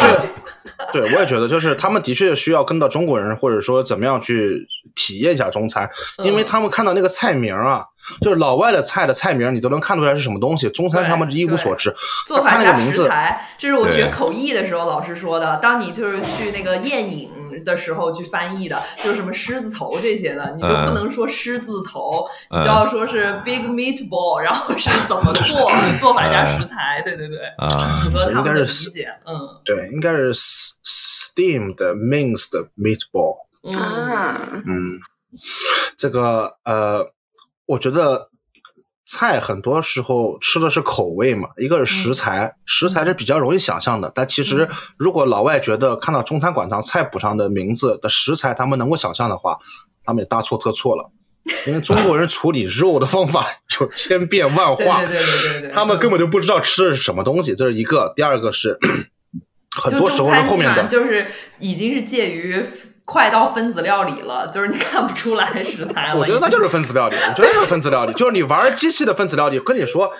[0.92, 5.90] 对我也觉得就是他们的确需要跟到中国人，或者说怎么样去体验一下中餐，
[6.26, 7.86] 因为他们看到那个菜名啊，
[8.22, 11.96] 就是老外的菜的菜名，你都能看出来是什么东西，中餐他们一无所知。
[12.28, 15.56] 做法加看那个名字，食材，这是我学口译的时候老师说的。
[15.62, 20.86] 当你就是去那个宴饮的时候去翻译的，就是什么狮子头这些的，你就嗯。
[20.88, 29.62] 不能说狮子头，嗯你就要说是 big meatball，然后是怎么做，做法加食材，对对对，啊符合他们的理应该是解，嗯。
[29.64, 33.46] 对，应该是 steamed minced meatball。
[33.64, 33.76] 嗯。
[33.76, 35.00] 嗯嗯，
[35.98, 37.12] 这个呃，
[37.66, 38.30] 我觉得
[39.06, 44.12] 菜很多时候吃的是口味嘛，一个是食材，食材是比较容易想象的。
[44.16, 49.58] 但其实如果老外觉得看到中餐馆上菜谱上的名字的食材，他们能够想象的话，
[50.06, 51.12] 他们也大错特错了。
[51.68, 53.46] 因为中国人处理肉的方法
[53.82, 58.14] 有千变万化，对对对对对对，他们根本就不知道吃的是什么东西，这是一个。
[58.16, 58.80] 第二个是
[59.76, 61.28] 很多时候后面的上就是
[61.60, 62.66] 已经是介于
[63.06, 66.16] 快到分子料理了，就是你看不出来食材了。
[66.20, 69.60] 我觉得那就是分子料理，我觉得就是分子料理， 就是你玩机器的分子料理。
[69.60, 70.12] 跟你说，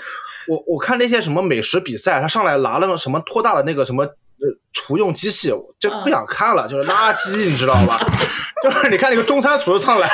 [0.48, 8.00] 我我看那些什么美食比赛，他上来拿了个什么托大的那个什么呃厨用机器，就不想看了，就是垃圾，你知道吧？
[8.64, 10.10] 就是你看那个中餐厨上来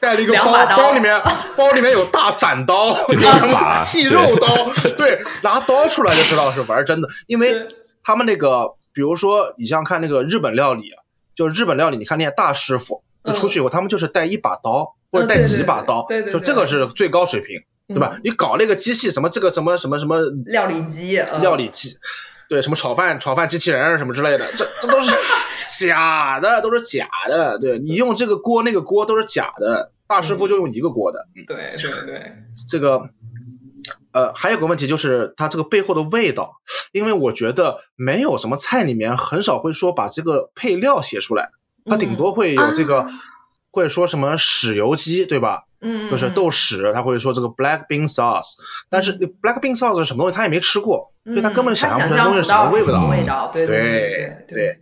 [0.00, 1.20] 带了一个包，包里面
[1.56, 7.66] 包里面有大斩刀，有什么把剔肉刀，对，拿刀出来就知道是玩真的，因为
[8.02, 10.90] 他们那个，比如说你像看那个日本料理，
[11.34, 18.18] 就日本料理，你看那些大师傅，你出去以后他们就是带一把刀或者带几把刀，就这个是最高水平，对吧？
[18.24, 21.96] 你搞那个机器什么这个什么什么什么料理机，嗯料理机，
[22.48, 25.14] 对，什么炒饭炒饭机器人什么之类的，这这都是
[25.86, 27.58] 假的，都是假的。
[27.58, 31.26] 对你用这个锅那个锅都是假的，大师傅就用一个锅的。
[31.36, 32.32] 嗯对对对，
[32.68, 33.00] 这个
[34.12, 36.54] 呃，还有个问题就是它这个背后的味道，
[36.92, 41.50] 因为我觉得没有什么菜里面很少会说把这个配料写出来，
[41.84, 43.06] 它顶多会有这个。
[43.74, 45.62] 会说什么豉油鸡，对吧？
[45.80, 48.52] 嗯，就是豆豉，他会说这个 black bean sauce，
[48.90, 53.22] 但是 black bean sauce 是什么东西，他也没吃过，所以他根本想象不出来东西是什么味道。
[53.22, 54.78] 味道，对对对对，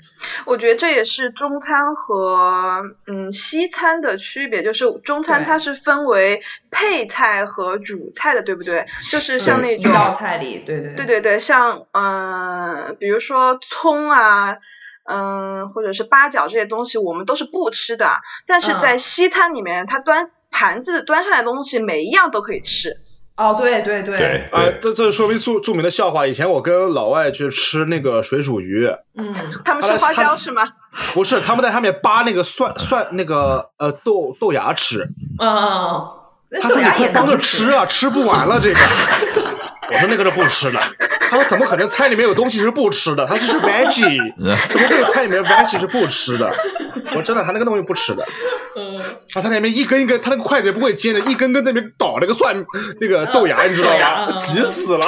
[0.47, 8.87] 我觉得这也是中餐和嗯西餐的区别，就是中餐它是分为配菜和主菜的，对不对？
[9.11, 14.57] 就是像那种一道菜里，对对对对对，像嗯、呃比如说葱啊，
[15.05, 18.23] 嗯、或者是八角这些东西，我们都是不吃的。
[18.47, 22.97] 但是在嗯西餐里面，它端盘子端上来的东西，每一样都可以吃。
[23.41, 26.27] 哦，对对对对啊，这这说明著著名的笑话。
[26.27, 30.63] 以前我跟老外去吃那个水煮鱼，嗯，他们吃花椒是吗？
[31.15, 35.09] 不是他们在上面扒那个蒜蒜那个呃豆豆芽吃，
[35.41, 35.49] 嗯，
[36.51, 38.79] 那他说你豆芽也快帮着吃啊，吃不完了这个。
[39.93, 40.81] 我说那个是不吃的，
[41.29, 43.27] 他说怎么可能菜里面有东西是不吃的？
[43.27, 44.33] 他说是 veggie，
[44.71, 46.51] 怎么会有菜里面 veggie 是不吃的？
[47.07, 48.25] 我说真的，他那个东西不吃的。
[48.77, 49.01] 嗯，
[49.33, 52.55] 他在那边一根一根，他那个筷子也不会尖的，一根根在那边捣那个蒜
[53.01, 54.29] 那个豆芽，你知道豆芽吧？
[54.31, 55.07] 嗯急死了。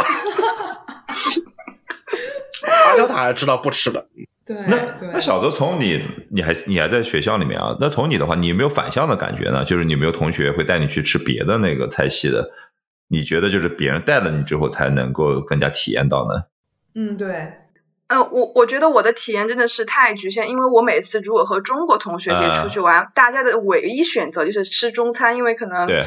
[2.86, 4.04] 阿娇塔还知道不吃的，
[4.44, 4.76] 对那。
[5.12, 7.76] 那小泽从你你还你还在学校里面啊？
[7.80, 9.64] 那从你的话，你有没有反向的感觉呢？
[9.64, 12.50] 就是你有没有同学会带你去吃别的那个菜系的？
[13.12, 16.44] 你觉得就是别人带了你之后才能够更加体验到呢？
[16.94, 17.52] 嗯，对，
[18.08, 26.04] 呃，我我觉得我的体验真的是太局限，因为我每次如果和中国同学一起出去玩，大家的唯一选择就是吃中餐，因为可能对，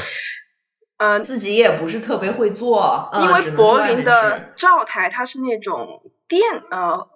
[0.97, 6.41] 呃，自己也不是特别会做，嗯因为柏林的灶台它是那种电
[6.71, 7.07] 呃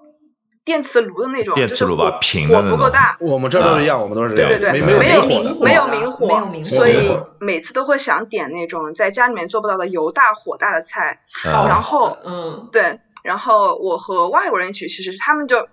[0.70, 2.78] 电磁炉的那种，电磁炉吧就是火火平的那种。
[2.78, 5.65] 不够大，我们这都是一样，我们都是这样，对对对，没没有明火。
[5.65, 6.70] 没有明火，没有明火。
[6.70, 15.67] 所以每次都会想点那种在家里面做不到的油大火大的菜，呃然后嗯，对，然后我和外国人一起去，其实他们就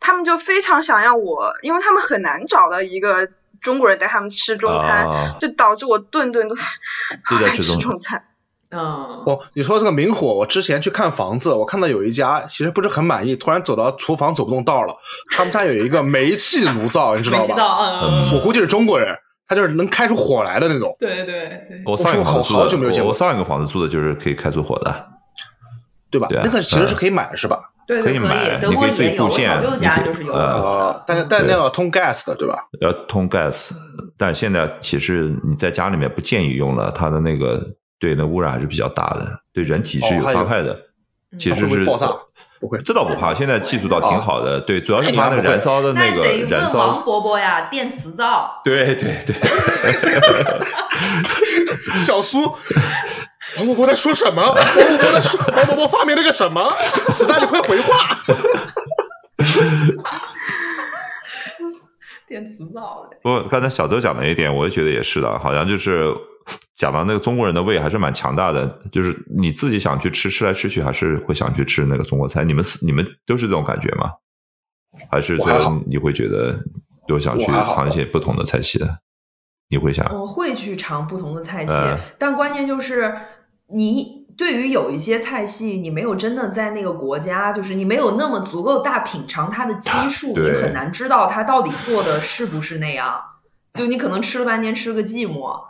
[0.00, 3.30] 他们就非常想要我，因为他们很难找到一个
[3.62, 5.36] 中国人带他们吃中餐，啊。
[5.40, 8.22] 就导致我顿顿都都在爱吃中餐。
[8.76, 14.94] 嗯，哦，你说这个明火，我之前去看房子，我看到有一家其实不是很满意，突然走到厨房走不动道了，
[15.34, 17.42] 他们家有一个煤气炉灶，你知道吧？
[17.42, 19.16] 煤气灶，嗯，我估计是中国人，
[19.48, 20.94] 他就是能开出火来的那种。
[21.00, 25.06] 对对对，我上一个房子住的我好久没有见过我上一个房子住的就是可以开出火的，
[26.10, 26.28] 对吧？
[26.28, 27.58] 对啊那个其实是可以买的，是吧？
[27.86, 32.56] 对对可以买德国你可以自己也有，我布线小舅家就是有呃但是但是那个通 gas 的，对吧？
[32.80, 33.70] 要通 gas，
[34.18, 37.64] 但现在其实你在家里面不建议用了，它的那个
[37.98, 40.78] 对那污染还是比较大的，对人体是有伤害的。
[41.38, 42.06] 其实是会会爆炸
[42.58, 44.58] 不会这倒不怕，现在技术倒挺好的。
[44.60, 48.62] 对，主要是它那燃烧的那个燃烧王，伯伯呀，电磁灶。
[48.64, 49.36] 对对对，
[51.98, 52.40] 小苏，
[53.58, 54.40] 王伯伯在说什么？
[54.42, 56.72] 王伯伯在说，王伯伯发明了个什么？
[57.10, 58.18] 子弹，你快回话！
[62.26, 66.10] 电磁灶，不过刚才小周讲的一点，我也觉得也是的，好像就是
[66.76, 72.44] 讲到那个中国人的胃还是蛮强大的，就是你自己想去吃，吃来吃去还是会想去吃那个中国菜。
[72.44, 74.10] 你们你们都是这种感觉吗？
[75.10, 76.58] 还是说你会觉得
[77.06, 78.98] 都想去尝一些不同的菜系的？
[79.68, 80.06] 你会想？
[80.14, 83.14] 我会去尝不同的菜系，嗯但关键就是
[83.74, 93.20] 你对于有一些菜系，你没有真的在那个国家，就是你没有那么足够大品尝它的基数，你很难知道它到底做的是不是那样。
[93.74, 95.60] 就你可能吃了半天，吃了个寂寞。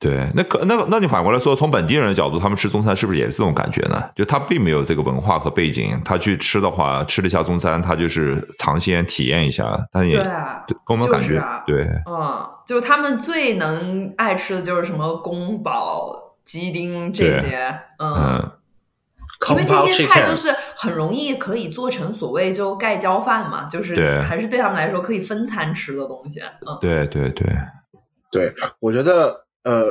[0.00, 4.02] 对，那可那，那你反过来说，从本地人的角度，他们吃中餐是不是也是这种感觉呢？
[4.14, 17.58] 就他并没有这个文化和背景，他去吃的话，吃了一下中餐，他就是尝鲜体验一下，但也对啊跟我们感觉、就是啊对嗯，就他们最能爱吃的就是什么宫保鸡丁这些，
[17.98, 18.14] 嗯。
[18.14, 18.52] 嗯
[19.50, 26.40] 因为这些菜就是很容易可以做成所谓就盖浇饭嘛，就是对还是对他们来说可以分餐吃的东西。
[26.40, 27.46] 嗯，对对对，
[28.32, 29.86] 对，我觉得呃，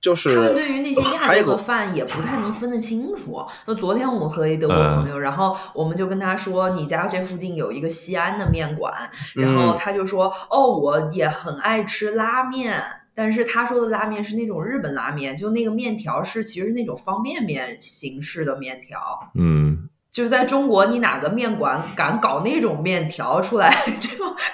[0.00, 3.40] 就是他们对于那些亚洲的饭也不太能分得清楚。
[3.66, 8.92] 那昨天我们和一德国嗯朋友，然后我们就跟他说，你家这附近有一个西安的面馆，
[9.36, 12.82] 然后嗯他就说，哦，我也很爱吃拉面。
[13.14, 18.98] 但是他说的拉面是那种日本拉面，就那个面条是其实是那种方便面形式的面条，
[19.34, 23.70] 嗯，就是在中国，你哪个面馆敢搞那种面条出来，
[24.00, 24.08] 就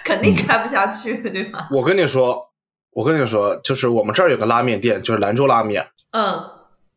[0.04, 1.68] 肯定开不下去，对吧？
[1.70, 2.47] 我跟你说，
[2.92, 5.86] 我跟你说，就是我们这儿有个拉面店，就是兰州拉面。
[6.10, 6.42] 嗯，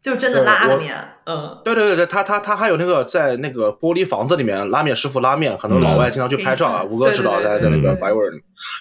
[0.01, 6.81] 就真的拉的面，嗯，对对对对，他他他还有那个在那个玻璃房子里面，拉面师傅拉面，很多老外经常去拍照啊。
[6.83, 8.31] 嗯吴哥知道在在那个嗯白味儿。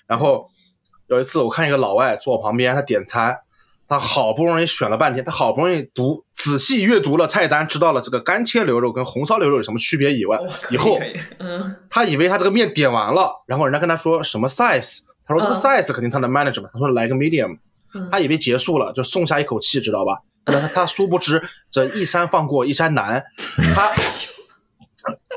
[0.06, 0.46] 然后
[1.08, 3.36] 有一次我看一个老外坐我旁边，他点餐，
[3.88, 10.38] 他好不容易选了半天，他好不容易读仔细阅读了菜单，知道了这个干切牛肉跟红烧牛肉有什么区别以外
[10.70, 10.98] 以后
[11.38, 15.00] 嗯，他以为他这个面点完了，然后人家跟他说什么 size，
[15.30, 15.56] 他说这个嗯。
[15.56, 17.56] size 肯定他的 management，他说来个 medium，
[17.94, 18.08] 嗯。
[18.10, 20.18] 他以为结束了，就松下一口气，知道吧？
[20.46, 23.22] 他他殊不知这一山放过一山难，
[23.74, 23.90] 他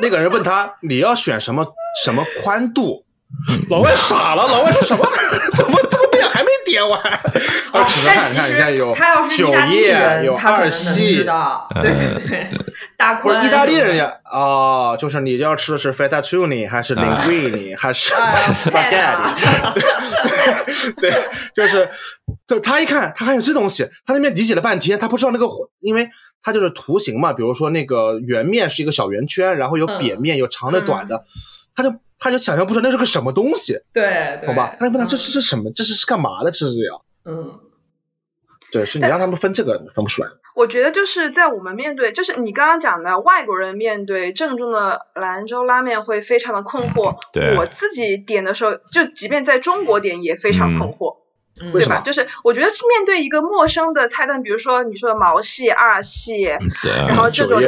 [0.01, 1.65] 那个人问他你要选什么
[2.03, 3.05] 什么宽度，
[3.69, 5.05] 老外傻了，老外说什么？
[5.53, 5.77] 怎么
[6.65, 6.99] 点完？
[7.73, 11.23] 哦他指着看，看，但其实你看有他要是意大利，人，有二他可能能知。
[11.23, 12.49] 道，对对对，
[12.97, 18.13] 大宽不是意大利人呀，哦，就是你要吃的是 fettuccine 还是 linguine 还是
[18.53, 19.73] spaghetti？
[20.99, 21.13] 对对，
[21.53, 21.89] 就是，
[22.47, 25.45] 就是他一看，他还有这东西，他那边理解了半天，他不知道那个，
[25.79, 26.07] 因为
[26.41, 31.23] 它就是图形嘛，比如说那个圆面是一个小圆圈，然后有扁面，有长的、短的，
[31.73, 31.89] 他就
[32.23, 34.77] 他就想象不出来那是个什么东西，对对，好吧？
[34.79, 35.69] 他就问他这嗯这这什么？
[35.75, 36.49] 这是是干嘛的？
[36.49, 37.59] 这是要嗯
[38.71, 40.29] 对，所以你让他们分这个分不出来。
[40.55, 47.17] 我觉得就是在我们面对，就是你刚刚讲的外国人面对正宗的兰州拉面会非常的困惑。
[47.33, 51.17] 对我自己点的时候，就即便在中国点也非常困惑，
[51.61, 52.01] 嗯为什么对吧？
[52.01, 56.45] 就是我觉得是面对一个陌生的菜单，比如说你说的毛细、二细，
[56.81, 57.59] 对，然后这种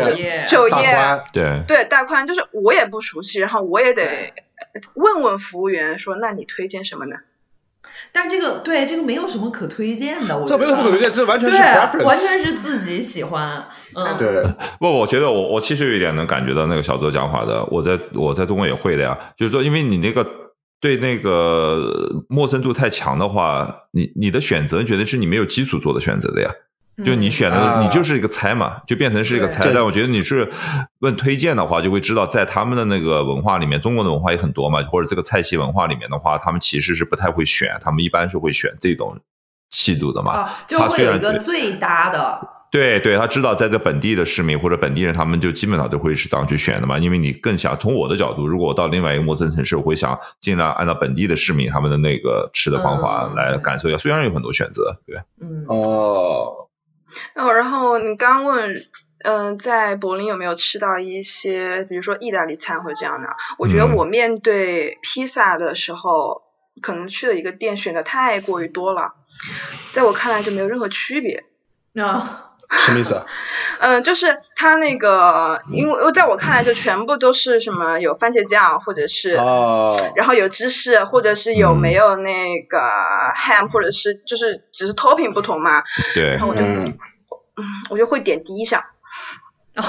[0.47, 4.34] 九就叶大，宽，对对大宽，就是我也不熟悉，然后我也得对
[4.95, 7.16] 问问服务员说，那你推荐什么呢？
[8.12, 11.58] 但这个对这个没有什么可推荐的，我这没有什么可推荐，这完全是
[11.97, 12.03] 对。
[12.03, 14.43] 完全是自己喜欢，嗯，对，
[14.80, 20.28] 不，我觉得我我其实有一点能感觉到那个小周讲法的，我在我在中国也会的呀，就是说，因为你那个
[20.82, 26.51] 对那个陌生度太强的话，你你的选择觉得是你没有基础做的选择的呀。
[27.04, 29.70] 就你选的，啊你就是一个猜嘛，就变成是一个猜。
[29.74, 30.50] 但我觉得你是
[31.00, 39.18] 问推荐的话，就会知道在他们的那个文化里面，中国的文化也很多嘛，或者这个菜系文化里面的话，他们其实是不太会选，他们一般是会选这种
[39.72, 40.32] 气度的嘛。
[40.32, 42.39] 啊，就他会有一个最搭的，
[42.72, 46.98] 对对，他知道在这本地的市民或者本地人，他们就基本上都会是这样去选的嘛。
[46.98, 53.98] 因为你更想从我的角度，如果我到另外一个陌生城市，我会想尽量按照本地的市民他们的那个吃的方法嗯来感受一下。
[53.98, 56.64] 虽然有很多选择，对，嗯，哦，
[57.36, 58.86] 哦，然后你刚问，
[59.24, 63.30] 嗯、在柏林有没有吃到一些，比如说意大利餐或者这样的？
[63.57, 66.43] 我觉得嗯我面对披萨的时候，
[66.82, 69.16] 可能去的一个店选的太过于多了，
[69.93, 71.43] 在我看来就没有任何区别。
[72.01, 73.26] 啊，什么意思啊？
[73.80, 79.36] 嗯，就是它那个，因为在我看来就全部都是什么有番茄酱，或者是。
[79.36, 82.80] 哦，然后有芝士，或者是有嗯没有那个
[83.36, 86.97] ham，或者是就是只是 topping 不同嘛，对然后我就、嗯，
[87.57, 88.84] 嗯，我就会点第一项。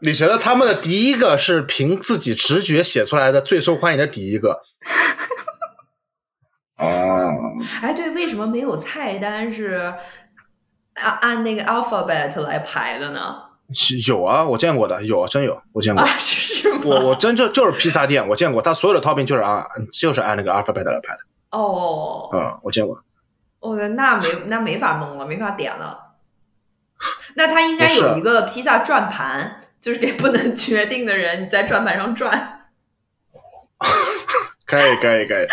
[0.00, 4.60] 你觉得他们的第一个是凭自己直觉写出来的最受欢迎的第一个？
[6.76, 7.32] 哦，
[7.82, 9.94] 哎，对，为什么没有菜单是
[10.94, 13.36] 按按那个 alphabet 来排的呢？
[13.72, 16.08] 是有啊，我见过的，有真有，我见过啊，。
[16.18, 16.80] 是吗？
[16.84, 21.20] 我我真就就是披萨店，我见过，他所有的 topping 就是按就是按那个 alphabet 来排的。
[21.50, 22.98] 哦，嗯，我见过。
[23.60, 26.16] 哦，那没那没法弄了，没法点了。
[27.36, 32.68] 那他应该有一个披萨转盘，就是给不能 决定的人你在转盘上转。
[34.66, 35.46] 可以可以可以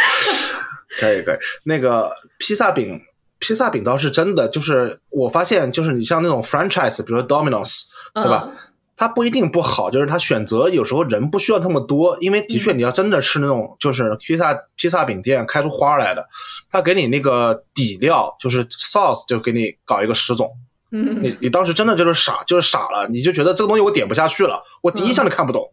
[0.99, 1.37] 可以可以。
[1.63, 2.99] 那个披萨饼，
[3.39, 7.83] 披萨饼倒是真的，就是我发现，就是你像那种 franchise，比如说 Domino's，
[8.13, 8.47] 对吧？
[8.47, 8.57] 嗯
[8.97, 16.23] 它不一定不好，就是它选择有时候人不需要那么多，因为的确嗯你要真的吃那种就是披萨披萨饼店开出花来的，
[16.69, 20.51] 他给你那个底料就是 sauce 就给你搞一个十种，
[20.91, 25.67] 嗯你你当时真的就是傻，就是傻了，你就觉得这个东西我点不下去了，我第一项都看不懂，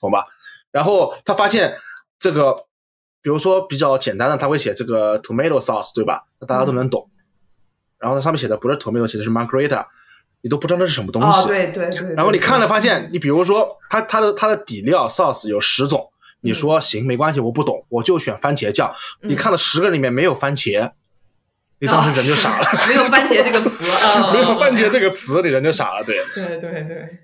[0.00, 0.24] 懂吧？
[0.70, 1.76] 然后他发现
[2.20, 2.54] 这个，
[3.22, 6.24] 比如说比较简单的，他会写这个 tomato sauce，对吧？
[6.40, 7.08] 那大家都能懂。
[7.98, 9.84] 然后它上面写的不是 tomato，写的是 margarita，
[10.40, 11.42] 你都不知道那是什么东西。
[11.42, 12.14] 哦，对对对。
[12.14, 16.10] 然后你看了发现，你比如说它它的它的底料 sauce 有十种，
[16.40, 18.90] 你说行没关系，我不懂，我就选番茄酱。
[19.20, 20.92] 你嗯看了十个里面没有番茄，
[21.80, 22.66] 你当时人就傻了。
[22.88, 23.84] 没有番茄这个词，
[24.16, 26.02] 嗯 没有番茄这个词，你人就傻了。
[26.02, 27.18] 对，对对对，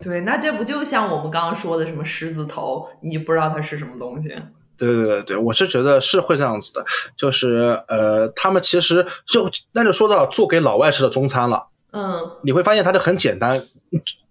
[0.00, 4.36] 对，那这不就像我们刚刚说的什么狮子头，你不知道它是什么东西？
[4.78, 6.84] 对对对对，我是觉得是会这样子的，
[7.16, 13.66] 就是呃，他们其实就那就说到做给老外吃的中餐了，嗯你会发现它就很简单，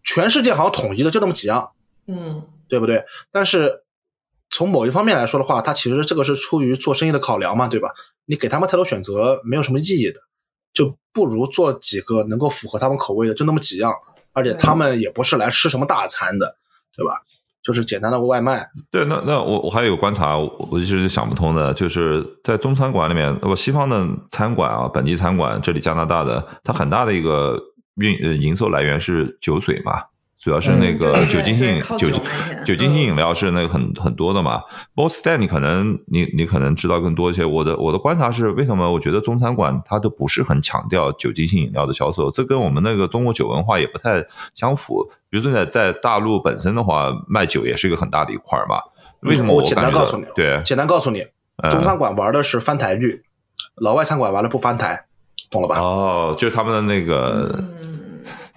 [0.04, 1.72] 全世界好像统一的就那么几样，
[2.08, 3.04] 嗯对不对？
[3.32, 3.78] 但是
[4.50, 7.90] 从某一方面来说的话，它其实这个是出于做生意的考量嘛，对吧？
[8.26, 10.20] 你给他们太多选择没有什么意义的，
[10.74, 13.94] 就不如做几个能够符合他们口味的，就那么几样，
[14.34, 16.56] 而且他们也不是来吃什么大餐的，
[16.96, 17.22] 对吧？
[17.68, 27.62] 就是简单的外卖，对，那那我我还有个观察，我一直想不通的，就是在中餐馆里面，那么西方的餐馆啊，本地餐馆，这里加拿大的，它很大的一个
[27.96, 30.02] 运呃营收来源是酒水嘛，
[30.40, 32.22] 主要是那个酒精性酒精
[32.64, 34.62] 酒精性嗯饮料是那个很很多的嘛。
[34.96, 37.44] Boss Stand 你可能你你可能知道更多一些。
[37.44, 44.24] 我的我的观察是，为什么我觉得中餐馆它都不是很强调酒精性饮料的销售，这跟我们那个中国酒文化也不太
[44.54, 45.10] 相符。
[45.30, 48.78] 比如说在在大陆本身的话，卖酒也是一个很大的一块儿嘛。
[49.22, 51.22] 为什么嗯我简单告诉你对，简单告诉你，
[51.64, 53.24] 嗯中餐馆玩的是翻台率，
[53.82, 55.06] 老外餐馆玩的不翻台，
[55.50, 55.80] 懂了吧？
[55.80, 57.50] 哦，就是他们的那个
[57.82, 57.97] 嗯，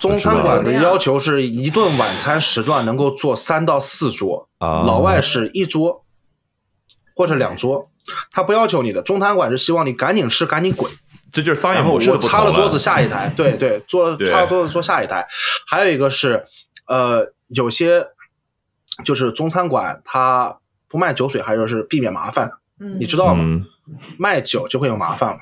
[0.00, 6.04] 中餐馆的要求是一顿晚餐时段能够做三到四桌，啊，老外是一桌
[7.14, 7.90] 或者两桌，
[8.32, 9.02] 他不要求你的。
[9.02, 10.90] 中餐馆是希望你赶紧吃，赶紧滚。
[11.30, 15.28] 这就是商业后模式我擦了桌子下一台，对对，坐擦了桌子坐下一台。
[15.66, 16.44] 还有一个是，
[16.88, 18.08] 呃，有些
[19.04, 23.44] 就是中餐馆它不卖酒水，还有是避免麻烦，嗯你知道吗？
[23.44, 23.64] 嗯
[24.18, 25.40] 卖酒就会有麻烦嘛，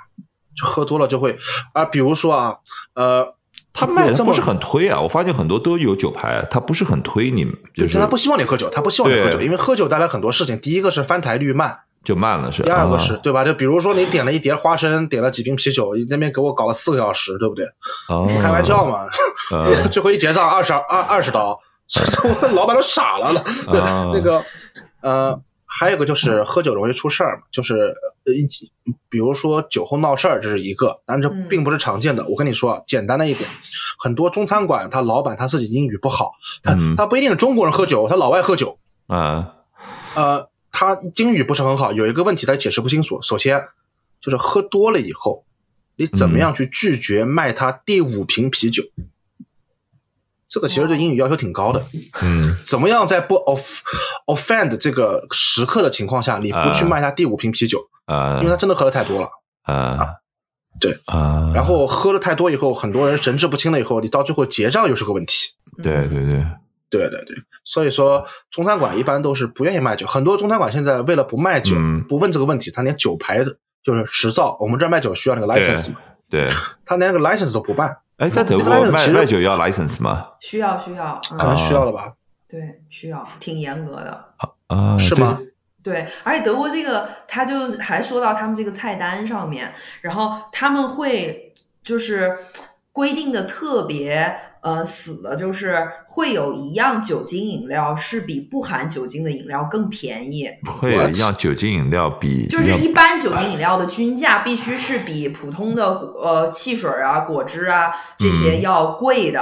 [0.57, 1.39] 就喝多了就会
[1.75, 2.57] 啊，比如说啊，
[2.95, 3.35] 呃，
[3.73, 10.59] 他卖的不是很推啊，我发现很多都有酒牌，他不是很推你们，就是他不希望你喝酒，他不希望你喝酒，因为喝酒带来很多事情。
[10.61, 12.63] 第一个是翻台率慢，就慢了是。
[12.63, 13.45] 第二个啊是对吧？
[13.45, 17.65] 就比如说你点了一碟花生，点了几瓶啤酒，你那边给我搞了四个小时，对不对？
[18.09, 19.07] 哦开玩笑嘛，
[19.53, 21.59] 呃最后一结账二十二二十刀，
[22.43, 23.45] 我 老板都傻了了。
[23.71, 24.43] 对，啊那个
[25.01, 25.41] 呃，
[25.71, 27.95] 还有一个就是喝酒容易出事儿嘛，就是
[28.25, 28.49] 呃，一
[29.11, 32.27] 比如说酒后闹事儿，这是一个，但这嗯并不是常见的。
[32.27, 33.49] 我跟你说，简单的一点，
[33.99, 39.55] 很多中餐馆他老板他自己英语不好，他嗯他不一定是中国人喝酒，他老外喝酒，啊
[40.15, 43.21] 呃，他英语不是很好，有一个问题他解释不清楚。
[43.21, 43.63] 首先
[44.21, 45.45] 就是喝多了以后，
[45.97, 48.83] 你怎么样去拒绝卖他第五瓶啤酒？
[50.49, 51.83] 这个其实对英语要求挺高的。
[52.23, 53.81] 嗯 怎么样在不 off
[54.27, 57.79] offend 这个时刻的情况下，你不去卖他第五瓶啤酒？
[58.07, 59.29] 啊因为他真的喝的太多了。
[59.63, 60.15] 啊
[60.81, 65.49] 对啊，然后喝的太多以后，很多人神志不清了以后，你到最后结账又是个问题。
[65.83, 66.47] 对对对，
[66.89, 75.97] 对对对，所以说中餐馆一般都是不愿意卖酒，很多中餐馆现在为了不卖酒，嗯不问这个问题，他连酒牌的就是执照，我们这儿卖酒需要那个 license 嘛，
[76.31, 76.49] 对，
[76.85, 80.27] 他连那个 license 都不办，哎，在德国卖卖酒要 license 吗？
[80.41, 82.13] 需要需要，可嗯，能需要了吧？
[82.49, 84.25] 对，需要，挺严格的。
[84.69, 85.39] 啊，是吗？？
[85.83, 89.73] 对，而且德国这个，他就还说到他们这个菜单上面，
[90.03, 92.37] 然后他们会就是
[92.93, 100.49] 规定的特别呃死的，就是会有一样酒精饮料是比不含酒精的饮料更便宜，
[100.81, 108.63] 会有一样酒精饮料比就是一般酒精饮料的均价必须是比普通的呃汽水啊、果汁啊这些嗯。
[108.63, 109.41] 要贵的。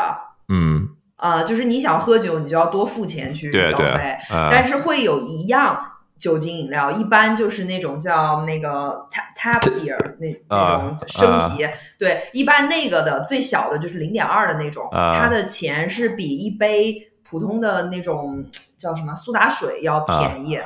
[0.48, 18.44] 嗯，啊、就是你想喝酒，你就要多付钱去对对消费，啊但是会有一样酒精饮料，一般就是那种叫那个 tap tap beer 那那啊种生啤，对，一般那个的最小的就是零点二的那种，啊它的钱是比一杯普通的那种
[18.78, 20.58] 叫什么苏打水要便宜。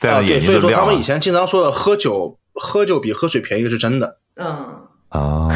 [0.00, 4.18] 对，所以说他们以前经常说的喝酒喝酒比喝水便宜是真的。
[4.36, 5.48] 嗯，啊，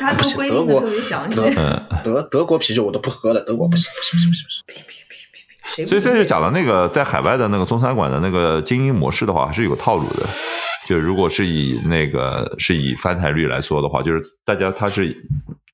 [0.00, 1.40] 他都规定的特别详细。
[2.02, 4.84] 德德国啤酒我都不喝了，德国不行不行不行不行不行。
[4.86, 5.07] 不行
[5.86, 10.26] 所以这就讲的那个在海外的那个中餐馆的那个经营模式的话，还是有套路的。
[10.86, 15.14] 就如果是以那个是以翻台率来说的话，就是大家他是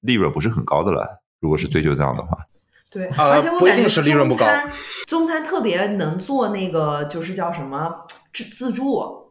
[0.01, 1.07] 利润不是很高的了。
[1.41, 2.37] 如果是追求这样的话，
[2.91, 4.73] 对，呃而且我感觉不一定是利润不高中餐
[5.07, 7.91] 中餐特别能做那个，就是叫什么
[8.33, 9.24] 自自助，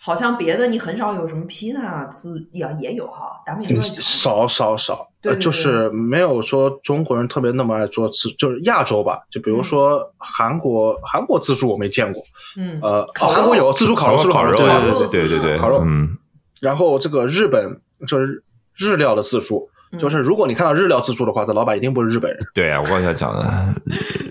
[0.00, 12.22] 好像别的你很少有什么披萨自也也有哈，咱们也嗯会尝少少少，呃，对对就是没有说中国人特别那么爱做自，就是亚洲吧，就比如说韩国，韩国自助我没见过，
[12.56, 16.16] 嗯呃，烤韩国有自助烤肉，自助烤肉，对对对对对对对，烤肉嗯。
[16.60, 18.42] 然后这个日本就是
[18.76, 23.74] 日料的自助，嗯就是如果你看到日料自助的话，这老板一定不是日本人，对啊，我刚才讲的，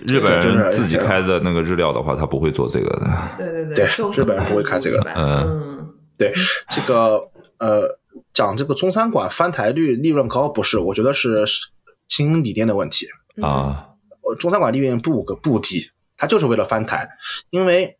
[0.06, 3.06] 日本人自己开的那个日料的话，他不会做这个的。
[3.38, 3.86] 对对对
[4.16, 6.32] 日本人不会开这个的，嗯嗯对
[6.70, 7.20] 这个
[7.58, 7.98] 呃，
[8.32, 11.68] 讲这个中餐馆翻台率利润高不是，我觉得是是
[12.06, 13.06] 经营理念的问题。
[13.36, 13.88] 嗯啊，
[14.22, 17.08] 呃中餐馆利润不个不低，他就是为了翻台，
[17.50, 17.96] 因为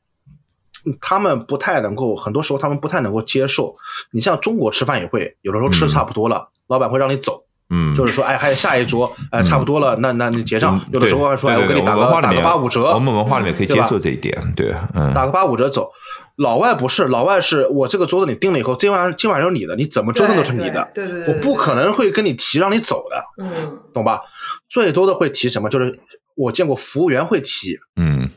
[0.86, 3.74] 嗯他们不太能够，很多时候他们不太能够接受。
[4.12, 10.80] 你像中国吃饭也会，有的时候吃差不多了，老板会让你走，嗯，就是说，哎，还有下一桌，哎，嗯差不多了，那那你结账。
[10.92, 15.90] 有的时候还说，哎，我给你打个打个八五折我，们文化里面可以接受这一点，对，嗯，打个八五折走。
[16.36, 24.20] 老外不是，老外是我这个桌子你定了以后，今晚今晚上是你的，你怎么折腾都是你的，对对对，我不可能会跟你提让你走的，嗯懂吧？
[24.68, 25.68] 最多的会提什么？
[25.68, 25.98] 就是
[26.36, 28.30] 我见过服务员会提，嗯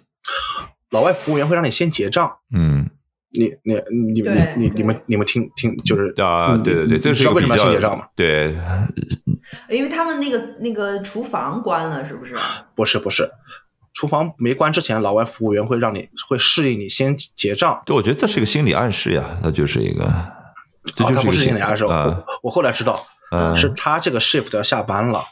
[0.90, 2.38] 老外服务员会让你先结账。
[2.54, 2.90] 嗯
[3.34, 3.74] 你你
[4.14, 4.22] 你你
[4.58, 8.06] 你你们你们听听就是啊，嗯对对对，这是为什么要先结较账嘛？
[8.16, 8.54] 对，
[9.70, 12.36] 因为他们那个那个厨房关了，是不是？
[12.76, 13.30] 不是不是，
[13.94, 17.82] 厨房没关之前，老外服务员会让你会示意你先结账。
[17.86, 20.04] 对，我觉得这是一个心理暗示呀，它就是一个，
[20.96, 22.06] 这哦，他不就是一个是心理暗示，啊
[22.42, 25.24] 我我后来知道，嗯是他这个 shift 要下班了，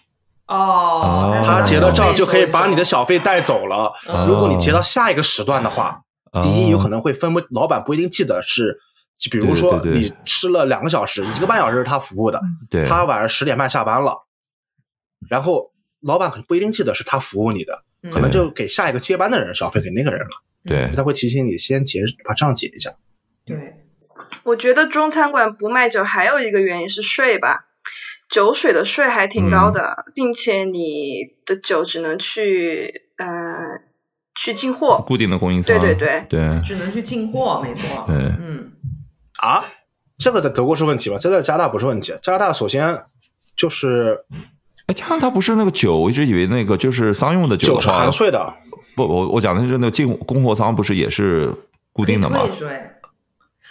[0.47, 3.93] 哦，他结了账就可以把你的小小费带走了。
[4.07, 6.08] 嗯如果你结到下一个时段的话，哦
[6.41, 8.79] 第一有可能会分不，老板不一定记得是。
[9.17, 14.25] 就比如说你吃了两个小时，一个半小时是他服务的，对，他晚上十点半下班了，
[15.29, 20.29] 然后老板可能不一定记得是他服务你的，嗯可能就给下一个接班的人小费给那个人了，
[20.65, 20.95] 对。
[20.95, 22.91] 他会提醒你先结把账结一下。
[23.43, 23.73] 对，
[24.43, 27.65] 我觉得中餐馆不卖酒还有一个原因是税吧，
[28.29, 33.08] 酒水的税还挺高的，并且你的酒只能去呃
[34.39, 35.03] 去进货。
[35.05, 38.05] 固定的供应商，对对对对只能去进货，没错。
[38.07, 38.71] 对嗯
[39.37, 39.65] 啊，
[40.17, 41.17] 这个在德国是问题吧？
[41.19, 42.13] 这在加拿大不是问题。
[42.21, 43.03] 加拿大首先
[43.57, 44.17] 就是
[44.87, 48.53] 哎，加拿大不是那个酒，我一直以为那个就是商用的酒酒是含税的，
[48.95, 51.53] 不，我我讲的是那个进供货商不是也是
[51.91, 52.69] 固定的吗税。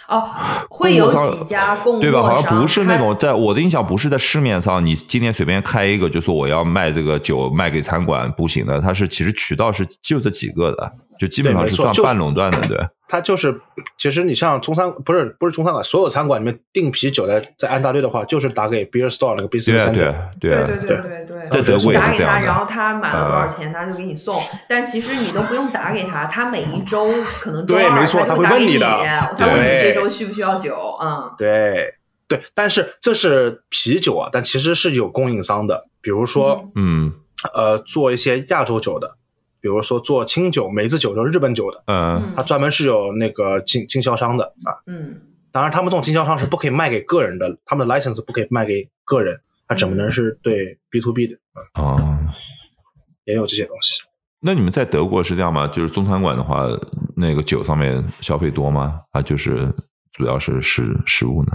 [0.07, 0.27] 哦，
[0.69, 2.21] 会有几家供货对吧？
[2.21, 12.77] 好像不是那种在我的印象不是在市面上，你今天随便开一个就说我要卖这个酒卖给餐馆不行的，它是其实渠道是就这几个的，就基本上是算半垄断的，对。
[13.11, 13.59] 它就是
[13.97, 19.95] 其实你像中餐不是不是中餐馆，所有餐馆里面订啤酒的在安大略的话，就是打给 beer store 那个 business 对。
[19.95, 20.53] 对啊对。
[20.53, 24.39] 啊对对对对对，在德国也打给他，是这样的然后他满了多少啊钱，他就给你送。
[24.69, 27.11] 但其实你都不用打给他，他每一周
[27.41, 31.33] 可能周对二没错他会他就打给你，问你的他问你这周需不需要酒，嗯。
[31.37, 31.95] 对
[32.27, 37.13] 对，但是这是啤酒啊，但其实是有供应商的，比如说、嗯。
[37.53, 39.15] 呃做一些亚洲酒的，
[39.61, 44.77] 比如说做清酒、梅子酒，就是日本酒的，嗯它专门是有那个经经销商的啊。
[44.85, 51.37] 嗯当然，他们这种经销商是不可以卖给个人的，他们的 license 不可以卖给个人，它只能是对 B to B 的，
[51.73, 52.19] 啊，哦。
[53.25, 54.03] 也有这些东西。
[54.41, 55.67] 那你们在德国是这样吗？
[55.67, 56.65] 就是中餐馆的话，
[57.15, 59.01] 那个酒上面消费多吗？
[59.11, 59.73] 啊，就是
[60.11, 61.51] 主要是食食物呢？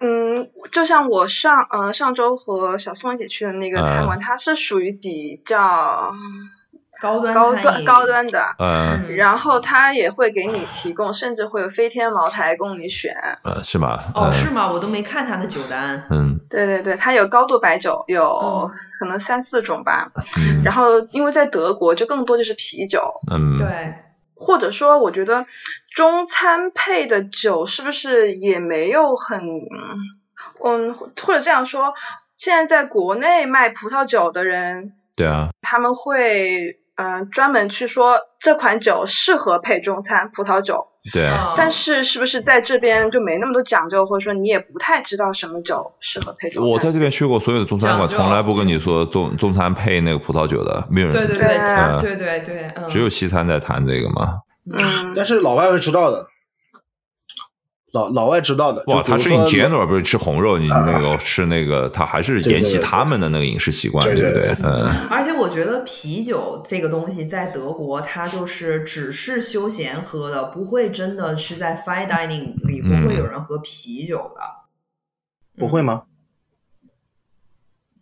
[0.00, 6.14] 嗯，就像我上呃上周和小宋一起去的那个餐馆，它是属于比较
[7.00, 9.16] 高端高端高端的，呃嗯。
[9.16, 13.14] 然后他也会给你提供，甚至会有飞天茅台供你选。
[13.44, 13.98] 呃，是吗？
[14.14, 14.70] 哦，呃是吗？
[14.70, 16.06] 我都没看他的酒单。
[16.10, 16.40] 嗯。
[16.48, 18.70] 对对对，他有高度白酒，有嗯。
[18.98, 20.10] 可能三四种吧。
[20.38, 23.94] 嗯，然后因为在德国就更多就是啤酒，嗯，对，
[24.34, 25.46] 或者说我觉得
[25.94, 29.40] 中餐配的酒是不是也没有很，
[30.62, 31.94] 嗯，或者这样说，
[32.34, 46.72] 现在在国内卖葡萄酒的人，对啊，他们会嗯、呃专门去说这款酒适合配中餐葡萄酒，对但是是不是在这边就没那么多讲究，或者说你也不太知道什么酒适合配中餐？
[46.72, 54.40] 我在这边去过所有的中餐馆，从来不跟你说中中餐配那个葡萄酒的，没有人，对对对嗯对对对，嗯，只有西餐在谈这个嘛。
[54.72, 56.24] 嗯，但是老外会知道的，
[57.92, 58.82] 老老外知道的。
[58.88, 64.70] 哇，他是你说 general 不是吃红肉，你那个吃那个，他还是沿袭他们的那个饮食习惯，对对不对
[65.08, 74.40] 而且我觉得啤酒这个东西在德国，它就是只是休闲喝的，不会真的是在 fine dining 里嗯不会有人喝啤酒的。
[75.58, 76.02] 不会吗？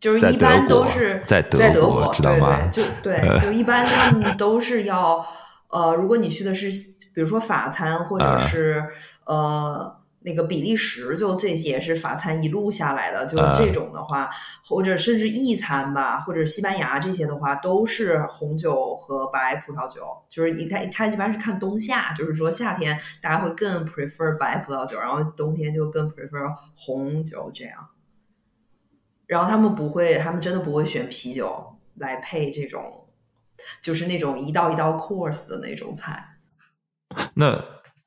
[0.01, 5.25] 就是一般都是在德在德国知道吗对对，就对， 就一般他们都是要
[5.71, 6.71] 呃，如果你去的是
[7.15, 8.85] 比如说法餐或者啊是、
[9.25, 14.31] 呃那个比利时，就这些是法餐一路下来的，就啊这种的话，
[14.65, 27.89] 或者甚至意餐吧，或者西班牙这些的话，都是红酒和白葡萄酒，就是一看它一般是看冬夏，就是说夏天大家会更 prefer 白葡萄酒，然后冬天就更 prefer 红酒这样。
[29.27, 33.05] 然后他们不会，他们真的不会选啤酒来配这种，
[33.83, 36.34] 就是那种一道一道 course 的那种菜。
[37.35, 37.59] 那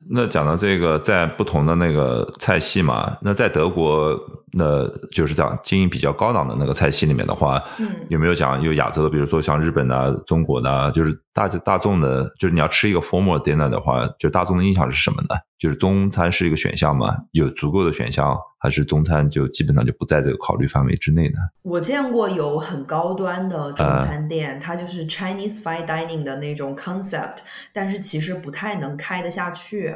[0.10, 4.18] 那讲到这个，在不同的那个菜系嘛，那在德国，
[4.58, 15.36] 那就是讲经营比较高档的那个菜系里面的话，嗯有没有讲有亚洲的，比如说像日本啊、中国的啊，就是大大众的，就是你要吃一个 formal dinner 的话，就大众的印象是什么呢？
[15.60, 17.16] 就是中餐是一个选项吗？
[17.32, 21.38] 有足够的选项，还是中餐就基本上就不在这个考虑范围之内呢？
[21.64, 27.38] 我见过有很高端的中啊餐店，它就是 Chinese fine dining 的那种 concept，
[27.74, 29.96] 但是其实不太能开得下去。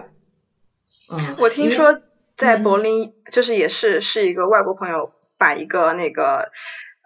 [1.12, 1.94] 嗯，我听说
[2.42, 2.64] 在嗯。
[2.64, 6.52] 柏林，就是也是是一个外国朋友把一个那个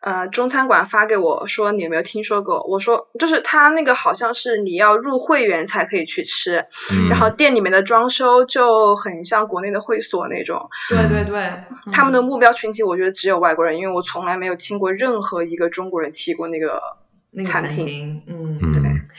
[0.02, 2.64] 呃中餐馆发给我说，你有没有听说过？
[2.68, 10.70] 我说就是他那个好像是你要入会员才可以去吃，嗯，然后店里面的装修就很像国内的会所那种。
[10.90, 16.82] 对对对，嗯他们的目标群体我觉得只有外国人，因为我从来没有听过任何一个中国人提过那个
[17.32, 18.60] 那个餐餐厅厅，嗯，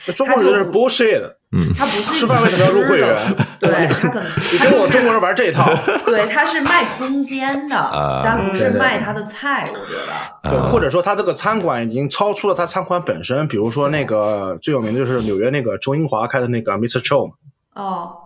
[0.05, 5.63] 对中国人就是 bullshit 的，嗯，他不是吃饭为什么要入会员对他可能你跟我中国人玩这一套，
[6.05, 10.07] 对，他是卖空间的，啊但不是卖他的菜，我觉得。
[10.43, 17.01] 对啊或者说他这个餐馆已经超出了他餐馆本身，比如说那个最有名的就是纽约那个周英华开的那个 Mr.
[17.01, 17.33] Cho 嘛
[17.75, 18.17] 哦，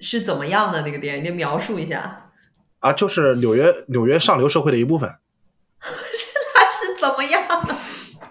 [0.00, 1.22] 是怎么样的那个店？
[1.22, 2.30] 你描述一下，
[2.80, 5.10] 啊，就是纽约纽约上流社会的一部分。
[5.82, 7.42] 是他是怎么样？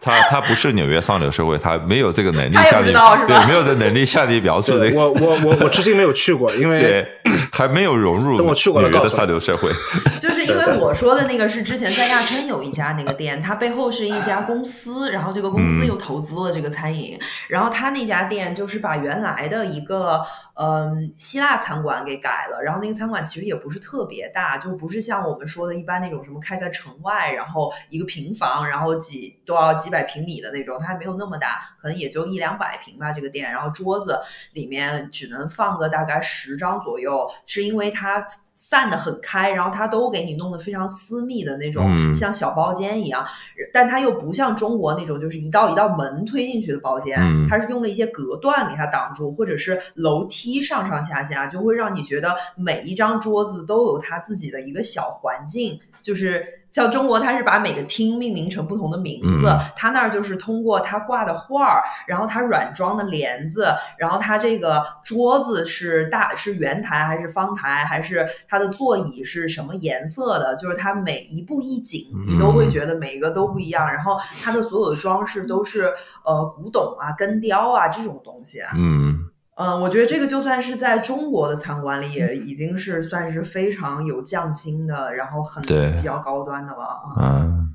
[0.08, 4.98] 他他不是纽约上流社会，他没有这个能力他也不向你知道是吧对，没有这能力向你描述这个。
[4.98, 7.12] 我我我我至今没有去过，因为对，
[7.52, 9.70] 还没有融入等我去过了纽约的上流社会。
[10.22, 20.22] 就是因为我说的那个是之前在亚琛有一家那个店，它背后是一家公司，然后这个公司嗯又投资了这个餐饮，然后他那家店就是把原来的一个
[20.60, 34.20] 嗯希腊餐馆给改了，然后那个餐馆其实也不是特别大，就不是像我们说的一般那种什么开在城外，然后一个平房，然后几都要几百平米的那种，它还没有那么大，可能也就一两百平吧这个店，然后桌子
[34.54, 38.26] 里面只能放个大概十张左右，是因为它。
[38.58, 43.26] 散的很开，然后它都给你弄得非常私密的那种，嗯像小包间一样，
[43.72, 56.44] 但它又不像中国那种就是一道一道门推进去的包间，嗯它是用了一些隔断给它挡住，或者是楼梯上上下下，就会让你觉得每一张桌子都有它自己的一个小环境，就是。
[56.78, 73.92] 像中国，它是把每个厅命名成不同的名字，嗯它那儿就是通过它挂的画儿，然后它软装的帘子，然后它这个桌子是大是圆台还是方台，还是它的座椅是什么颜色的，就是它每一步一景，你都会觉得每一个都不一样。
[73.92, 75.92] 然后它的所有的装饰都是
[76.24, 78.62] 呃古董啊、根雕啊这种东西。
[78.76, 79.26] 嗯，
[79.58, 87.02] 嗯，我觉得这个就算是在中国的餐馆里，也已经是算是非常有匠心的，然后很比较高端的了啊。
[87.20, 87.74] 嗯，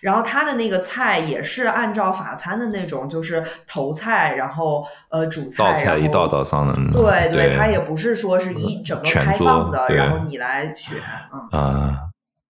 [0.00, 11.56] 然后他的那个菜也是按照法餐的那种，就是头菜，然后呃主菜，道菜一道道上的，对对，他也不是说是一整个开放的，然后你来选啊。
[11.56, 11.98] 啊，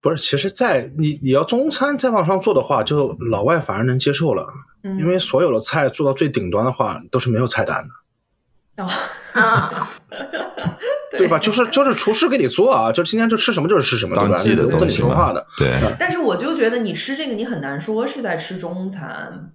[0.01, 4.47] 不是，其实在，你你要中餐再往上做的话，就老外反而能接受了，
[4.83, 7.89] 嗯，因为所有的菜做到最顶端的话都是没有菜单的，
[8.85, 9.91] 哦，啊，
[11.17, 11.39] 对吧？
[11.39, 14.35] 就是就是厨师给你做啊，就今天就吃什么就是吃什么，对吧？
[14.35, 19.53] 当季的不跟你东西嘛说话的。，对，但是我就觉得你吃这个，你很难说是在吃中餐。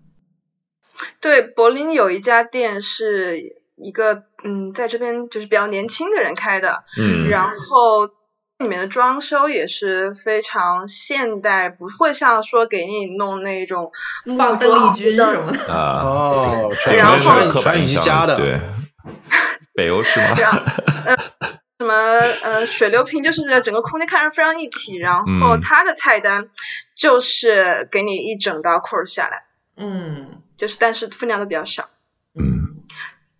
[1.19, 8.07] 对，柏林有一家店是一个嗯，在这边就是比较年轻的人开的，嗯，然后
[8.57, 13.91] 里面的装修也是非常现代，不会像说给你弄那种
[14.37, 15.73] 放邓丽君什么的。
[15.73, 18.59] 啊，哦，全然后全全宜家的，对，
[19.73, 20.35] 北欧是吗？
[20.35, 20.63] 对啊
[21.05, 21.15] 呃，
[21.79, 21.93] 什么
[22.43, 26.49] 呃，水流瓶就是整个空间看着非常一体，然后嗯它的菜单
[26.95, 29.43] 就是给你一整道 course 下来，
[29.77, 31.89] 嗯就是但是分量都比较少。
[32.39, 32.83] 嗯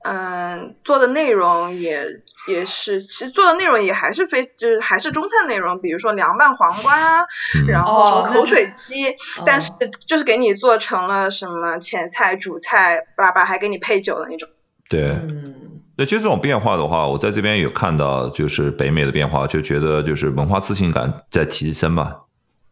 [0.04, 2.06] 嗯，做的内容也
[2.48, 9.16] 也是，其实做的内容也还是非就是还是中餐内容，比如说凉拌黄瓜啊，嗯然后口水鸡，
[9.46, 9.72] 但哦是
[10.08, 14.48] 就是给你做成了什么前菜、主菜，巴拉巴拉还给你配酒的那种。
[14.90, 15.10] 对。
[15.10, 15.54] 嗯
[15.98, 22.16] 对，就这种变化的话，我在这边有看到，就是北美的变化，就觉得就是文化自信感在提升嘛。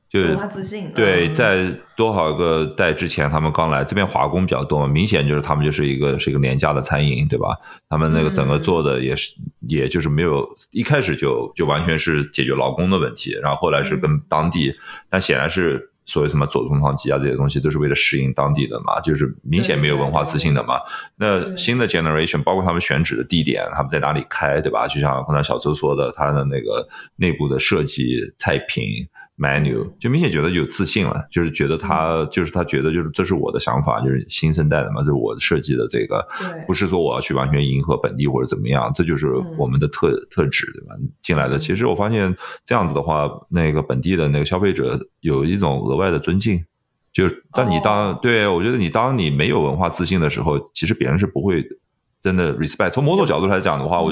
[0.08, 7.58] 就是文化自信对，嗯在多少个代之前，他们刚来这边华工比较多嘛，明显就是他们就是一个是一个廉价的餐饮，对吧？
[7.90, 9.34] 他们那个整个嗯做的也是，
[9.68, 14.72] 也就是没有一开始就就完全是解决劳工的问题，然后后来是跟当地，
[15.10, 20.80] 但显然是所谓什么左宗棠鸡啊这些东西都是为了适应当地的嘛，就是明显没有文化自信的嘛。
[21.18, 24.88] 那新的 generation，包括他们选址的地点，他们在哪里开，对吧？
[24.88, 39.28] 就像刚才小周说的，他的那个内部的设计、菜品、menu，就明显觉得有自信了，就是觉得他就是他觉得就是这是我的想法，就是新生代的嘛，就是我设计的这个对，不是说我要去完全迎合本地或者怎么样，这就是
[39.58, 40.96] 我们的特、特质，对吧？
[41.22, 46.64] 进来的，嗯其实我发现这样子的话，那个本地的那个消费者有一种额外的尊敬。
[47.12, 51.66] 就是，但你当、哦对我觉得你当你没有文化自信的时候，其实别人是不会
[52.26, 52.90] 真的 respect。
[52.90, 54.12] 从某种角度来讲的话，我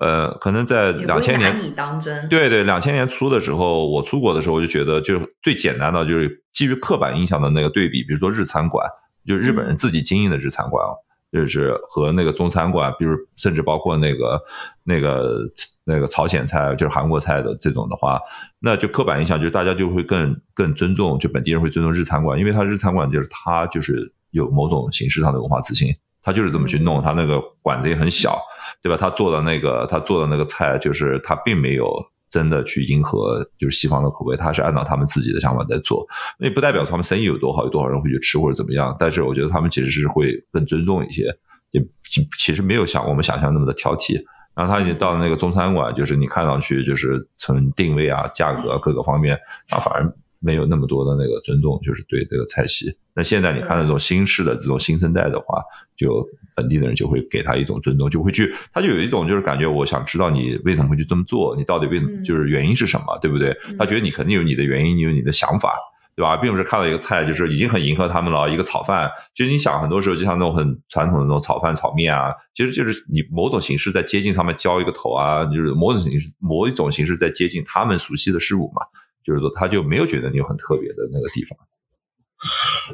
[0.00, 2.28] 呃，可能在两千年你当真。
[2.28, 8.84] 对对，两千年初的时候，我出国的时候，我就觉得，就是最简单的，就是基于刻板印象的那个对比，比如说日餐馆，
[9.24, 10.90] 就是日本人自己经营的日餐馆啊，
[11.30, 14.42] 就是和那个中餐馆，比如甚至包括那个
[14.82, 15.38] 那个
[15.84, 18.20] 那个朝鲜菜，就是韩国菜的这种的话，
[18.58, 25.94] 那就刻板印象就是大家就会更更尊重，就本地人会尊重日餐馆，因为他日餐馆就是他就是有某种形式上的文化自信，
[26.24, 28.40] 他就是这么去弄，他那个馆子也很小，
[28.82, 28.96] 对吧？
[28.96, 31.86] 他做的那个他做的那个菜，就是他并没有
[32.30, 36.04] 真的去迎合就是西方的口味，他是按照他们自己的想法在做。
[36.38, 38.96] 那也不代表他们生意有多好，有多少人会去吃或者怎么样。
[38.98, 41.24] 但是我觉得他们其实是会更尊重一些，
[41.72, 44.18] 也其其实没有像我们想象那么的挑剔。
[44.56, 49.36] 然后他已经到了那个中餐馆，就是你看上去就是从定位啊、价格啊各个方面，
[49.68, 50.04] 啊反而
[50.44, 52.94] 没有那么多的那个尊重，就是对这个菜系。
[53.14, 55.62] 那现在你看那种新式的这种新生代的话，
[55.96, 56.24] 就
[56.54, 63.56] 本地的人就会给他一种尊重，就会去，他就有一种就是感觉，我想知道你为什么会去这么做，你到底为什么嗯就是原因是什么，对不对？
[63.78, 65.74] 他觉得你肯定有你的原因，你有你的想法。
[66.16, 69.10] 对吧，并不是看到一个菜就是已经很迎合他们了，一个炒饭。
[69.34, 78.82] 其实你想，很多时候就像那种很传统的那种炒饭、炒面啊，其实就是你某种形式在接近上面浇一个头啊，就是某种形式、某一种形式在接近他们熟悉的事物嘛。
[79.24, 81.58] 就是说，他就没有觉得你有很特别的那个地方。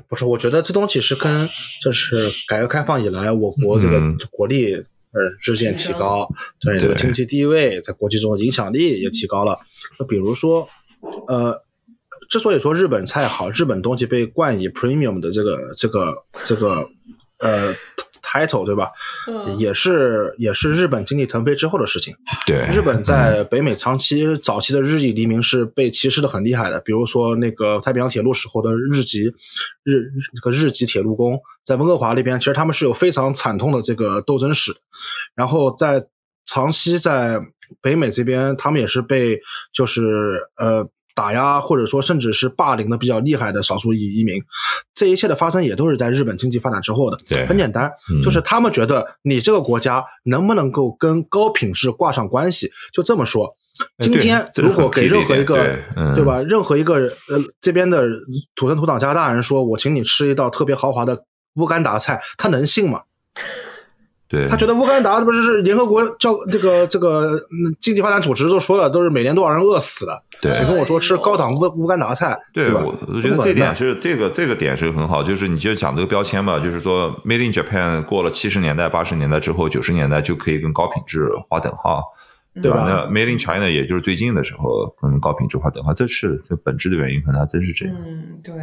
[0.09, 1.49] 不是，我觉得这东西是跟
[1.83, 6.29] 就是改革开放以来，我国这个嗯国力呃日渐提高，
[6.61, 9.59] 对这个经济地位在国际中的影响力也提高了。
[9.99, 10.69] 那比如说，
[11.27, 11.65] 呃，
[12.29, 16.15] 之所以说日本菜好，日本东西被冠以 premium 的这个这个
[16.45, 16.89] 这个
[17.39, 17.75] 呃
[18.31, 18.91] title，对吧？
[19.27, 22.15] 嗯也是也是日本经济腾飞之后的事情。
[22.47, 29.25] 对日本在北美长期早期的日裔黎明是被歧视的很厉害的，比如说那个太平洋铁路时候的日籍
[29.83, 34.73] 日日这个日籍铁路工，在温哥华那边，其实他们是有非常惨痛的这个斗争史。
[35.35, 36.07] 然后在
[36.47, 37.41] 长期在
[37.81, 39.41] 北美这边，他们也是被
[39.73, 40.89] 就是呃
[41.21, 44.43] 打压或者说甚至是霸凌的比较厉害的少数裔移民。
[44.95, 47.19] 这一切的发生也都是在日本经济发展之后的。
[47.29, 53.55] 对很简单，嗯就是他们觉得你这个国家能不能够跟高品质挂上关系，就这么说。
[53.99, 55.77] 今天如果给任何一个
[56.17, 56.95] 对吧，任何一个
[57.29, 58.09] 呃这边的
[58.55, 61.25] 土生土长加拿大人说，我请你吃一道特别豪华的
[61.57, 63.03] 乌干达菜，他能信吗？
[64.31, 70.23] 对，他觉得乌干达这不是是联合国叫这个这个嗯经济发展组织都说了，都是每年多少人饿死的。
[70.41, 72.41] 对你跟我说吃高档乌乌干达菜，吧？
[72.55, 82.05] 对我我觉得这点是这个这个点是很好，就是你就讲这个标签吧，就是说 Made in Japan 过了七十年代、八十年代之后，九十年代就可以跟高品质划等号，
[82.63, 87.97] 对吧那 Made in China 也就是最近的时候可能高品质化等号，这是这本质的原因，可能还真是这样。
[87.99, 88.55] 嗯，对，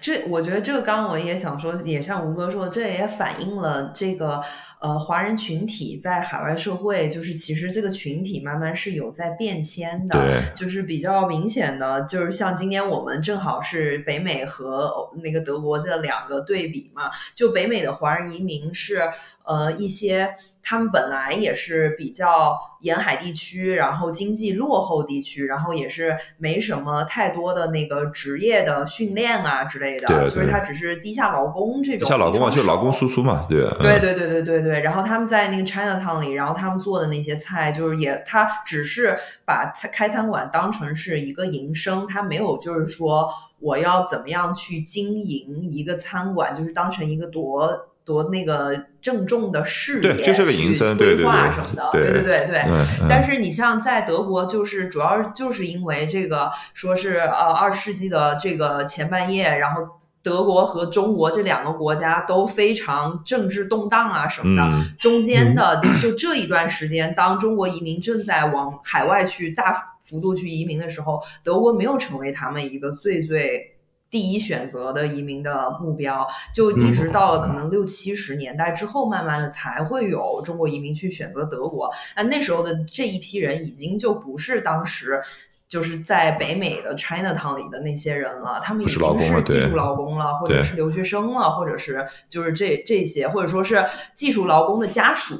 [0.00, 4.40] 这我觉得这个刚刚我也想说，也像吴哥说，这也反映了这个
[4.80, 19.08] 呃华人群体在海外社会，就是其实这个群体慢慢是有在变迁的，对就是比较明显的，就是像今年我们正好是北美和欧那个德国这两个对比嘛，就北美的华人移民是
[19.44, 20.34] 呃一些。
[20.62, 31.98] 他们本来也是比较沿海地区，然后经济落后地区，然后也是没什么太多的那个职业的训练啊之类的，对就是他只是低下劳工这种。
[31.98, 33.10] 低下劳工啊，就劳工输。
[33.10, 52.64] 出嘛，对嗯对对对对对对，然后他们在那个 China Town 里，然后他们做的那些菜，就是也他只是把餐开餐馆当成是一个营生，他没有就是说我要怎么样去经营一个餐馆，就是当成一个多多那个郑重的事业对就是去规对对对划什么的，对对对对
[53.08, 59.82] 但是你像在德国，就是主要就是因为这个，说是呃二十世纪的这个前半叶，然后
[60.24, 64.68] 德国和中国这两个国家都非常政治动荡啊什么的。
[64.76, 73.76] 嗯中间的就这一段时间，当中国移民正在往海外去大幅度去移民的时候，德国没有成为他们一个最最。
[74.10, 81.88] 第一选择的移民的目标，就一直到了可能六七十年代之后，慢慢的才会有中国移民去选择德国。
[82.16, 85.22] 那那时候的这一批人已经就不是当时
[85.68, 93.86] 就是在北美的 Chinatown 里的那些人了，他们已经是技术劳工了，或者是留学生了，或者是就是这这些，或者说是
[94.16, 95.36] 技术劳工的家属，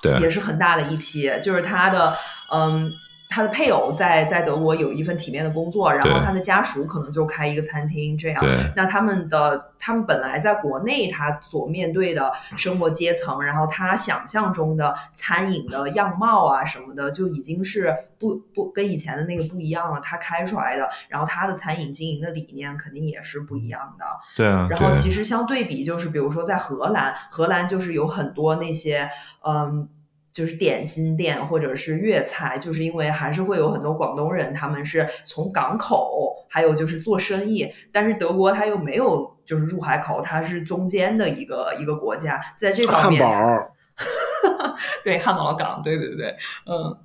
[0.00, 2.16] 对也是很大的一批，就是他的
[2.50, 2.90] 嗯。
[3.34, 8.44] 他的配偶在在德国有一份体面的工作，然后他的家属可能就开一个餐厅这样。
[8.76, 19.98] 那他们的他们本来在国内他所面对的生活阶层，然后他想象中的餐饮的样貌啊什么的，就已经是不不跟以前的那个不一样了。
[19.98, 24.04] 他开出来的，然后他的餐饮经营的理念肯定也是不一样的。
[24.36, 29.10] 对啊，对然后其实相对比，就是比如说在荷兰，荷兰就是有很多那些
[29.44, 29.88] 嗯。
[30.34, 43.58] 就是点心店或者是粤菜，就是因为还是会有很多广东人，他们是从港口，还有就是做生意，但是德国它又没有就是入海口，它是中间的一个一个国家，在这方面汉面，
[44.58, 46.96] 堡，对汉堡港，对对对，嗯，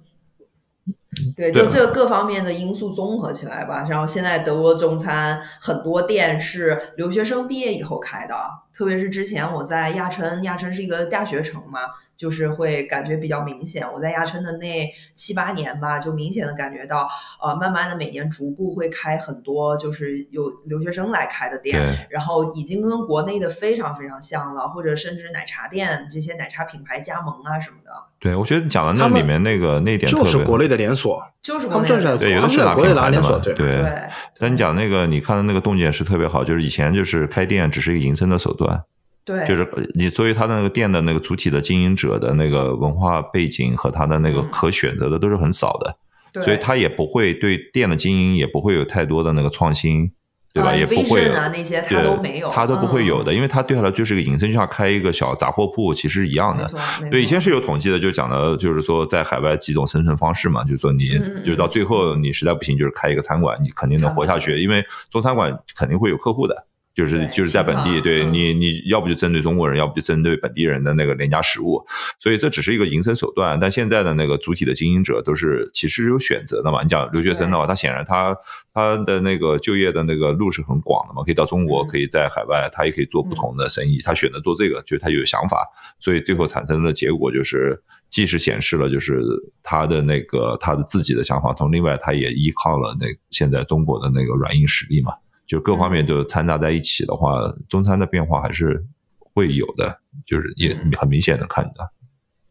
[1.38, 3.86] 对就这各方面的因素综合起来吧。
[3.88, 8.36] 然后现在德国中餐很多店是留学生毕业以后开的，
[8.74, 11.82] 特别是之前我在亚琛，亚琛是一个大学城嘛，
[12.20, 13.90] 就是会感觉比较明显。
[13.94, 17.08] 我在亚琛的那七八年吧，就明显的感觉到，
[17.42, 33.78] 呃，慢慢的每年逐步会开很多，就是有留学生来开的店，然后已经跟国内的非常非常像了，或者甚至奶茶店这些奶茶品牌加盟啊什么的，对，我觉得你讲的那里面那个那点特别就是国内的连锁，就是国内的对，有他们的是拿国内拿品牌的嘛，连锁对对。
[33.78, 38.84] 对但你讲那个，你看的那个洞见是特别好，就是以前就是开店只是一个营生的手段，
[39.30, 44.50] 对，就是你作为他的那个店的那个主体的经营者的那个文化背景和他的那个嗯。
[44.52, 45.96] 可选择的都是很少的，
[46.34, 50.12] 对所以他也不会对店的经营也不会有太多的那个创新，
[50.52, 50.72] 对吧？
[50.72, 56.68] 啊也不会有啊那些他对都没有他都不会有的，嗯因为他对他来就是个隐身，就像开一个小杂货铺，其实一样的
[57.12, 61.10] 对，以前是有统计的，就讲的就是说在海外几种生存方式嘛，就是说你
[61.46, 66.66] 就是到最后你实在不行，就是开一个餐馆，你肯定能活下去，因为做餐馆肯定会有客户的。
[66.96, 71.82] 就是就是在本地，对你你要不就针对中国人，要不就针对本地人的那个廉价食物，
[72.20, 73.58] 所以这只是一个营生手段。
[73.58, 76.82] 但现在的那个主体的经营者都是其实是有选择的嘛。
[76.84, 78.36] 你讲留学生的话，他显然他
[78.74, 84.00] 他的那个就业的那个路是很广的嘛，可以到中国，嗯可以在海外，他也可以做不同的生意。
[84.04, 85.66] 他选择做这个，就是他有想法，
[86.00, 89.22] 所以最后产生的结果就是，既是显示了就是
[89.64, 95.14] 他的那个他的自己的想法，同另外他也依靠了那现在中国的那个软硬实力嘛。
[95.50, 98.86] 就各方面都掺杂在一起的话，中餐的变化还是
[99.34, 101.92] 会有的，就是也嗯很明显的看到。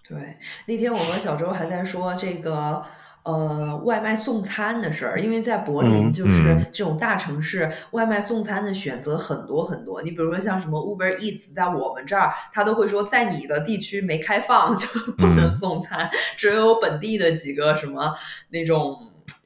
[0.07, 0.37] 对，
[0.67, 2.85] 那天我和小周还在说这个。
[3.25, 10.01] 呃，外卖送餐的事儿，因为在柏林嗯就是嗯这种大城市，外卖送餐的选择很多很多。
[10.01, 14.87] 你比如说像什么 Uber Eats，在我们这儿，他都会说在你的地区没开放就
[15.19, 18.15] 不能嗯送餐，只有本地的几个什么
[18.49, 18.97] 那种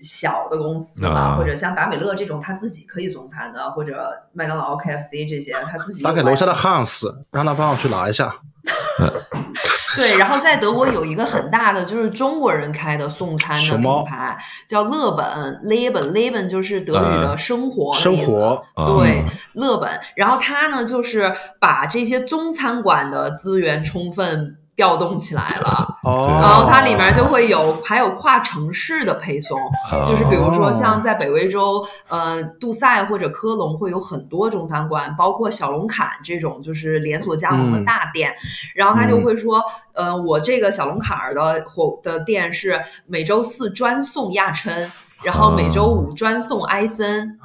[0.01, 1.37] 小的公司嘛，啊。
[1.37, 8.33] 或者像达美乐这种他自己可以送餐的，或者麦当劳、KFC 这些他自己打给楼下的 Hans，让他帮我去拿一下。
[9.95, 14.35] 对，然后在德国有一个很大的就是中国人开的送餐的品牌，
[14.67, 15.27] 叫乐本
[15.65, 17.39] Leben，Leben 就是德语的嗯。
[17.39, 20.01] 生活的生活对嗯，乐本。
[20.17, 25.99] 然后他呢，就是把这些中餐馆的资源充分调动起来了。
[26.03, 29.59] 哦，然后它里面就会有还有跨城市的配送，
[30.05, 38.33] 就是比如说像在北威州，呃，杜塞或者科隆会有很多中餐馆，包括小龙坎这种就是连锁加盟的大店。
[38.75, 39.63] 然后他就会说，
[39.93, 44.91] 呃，我这个小龙坎儿的火的店是每周四专送亚琛，
[45.23, 47.39] 然后每周五专送埃森。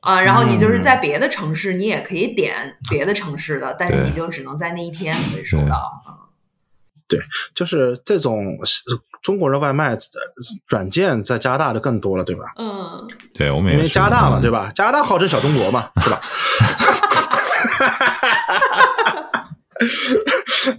[0.00, 2.54] 啊，然后你就是在别的城市，你也可以点
[2.90, 5.90] 别的城市的，但是你就只能在那一天可以收到
[7.18, 7.24] 啊。
[7.54, 8.64] 就是这种呃
[9.22, 9.98] 中国人外卖呃
[10.68, 12.52] 软件在加拿大的更多了，对吧？
[12.58, 14.70] 嗯，对我们也因为加拿大嘛，嗯对吧？
[14.74, 16.20] 加拿大号称小中国嘛，对吧？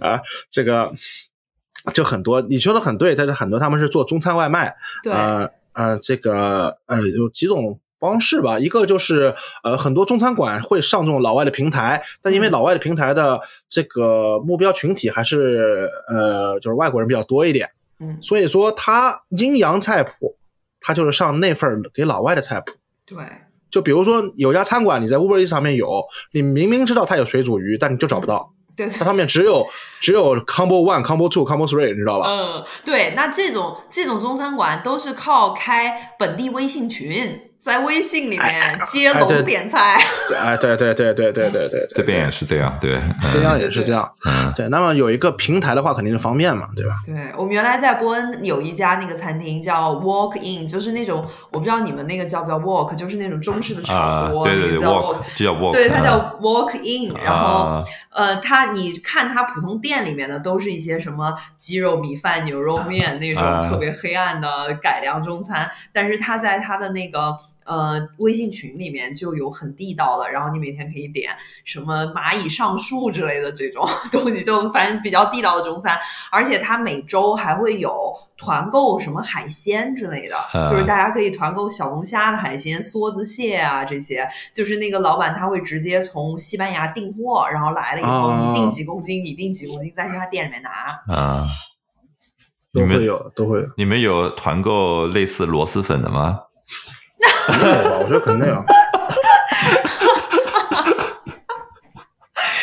[0.00, 0.20] 啊，
[0.50, 0.92] 这个
[1.92, 17.70] 就很多，你说的很对，但是很多他们是做中餐外卖，对，呃呃，这个呃有几种方式吧，一个就是呃很多中餐馆会上这种老外的平台，但因为嗯老外的平台的这个目标群体还是呃就是外国人比较多一点，
[18.00, 20.36] 嗯，所以说他阴阳菜谱，
[20.80, 22.72] 他就是上那份给老外的菜谱。
[23.06, 23.16] 对，
[23.70, 29.66] 就比如说有家餐馆，你在 Uber Eats 上面有，你明明知道它有水煮鱼，但你就找不到，对，它上面只有
[30.00, 32.26] 只有 Combo One、Combo Two、Combo Three，你知道吧？
[32.28, 39.98] 嗯，对，那这种这种中餐馆都是靠开本地微信群，在微信里面接龙点菜。
[40.40, 43.00] 哎对对对对对对对这边也是这样对。
[43.32, 44.08] 这样也是这样。
[44.54, 46.94] 对那么有一个平台的话肯定是方便嘛对吧？
[47.04, 64.48] 对我们原来在波恩有一家那个餐厅叫 walk in 就是那种我不知道你们那个叫不叫 walk 就是那种中式的炒锅对叫 walk 对它叫 walk in 然后呃它你看它普通店里面的都是一些什么鸡肉米饭牛肉面那种特别黑暗的
[64.80, 67.36] 改良中餐但是它在它的那个
[67.66, 71.32] 呃，微信群里面就有很地道的，然后你每天可以点
[71.64, 75.98] 什么蚂蚁上树之类的这种 东西，就反正比较地道的中餐。
[76.30, 84.28] 而且它每周还会有团购什么海鲜之类的，啊就是大家可以团购小龙虾的海鲜、梭子蟹啊这些。
[84.54, 90.70] 就是那个老板他会直接从西班牙订货，然后来了以后哦你订几公斤，你订几公斤，再去他店里面拿。
[91.14, 91.46] 啊，
[92.72, 93.66] 你们都会有，都会有。
[93.76, 96.40] 你们有团购类似螺蛳粉的吗？
[97.46, 97.96] 肯定有吧？
[98.02, 98.64] 我觉得肯定有。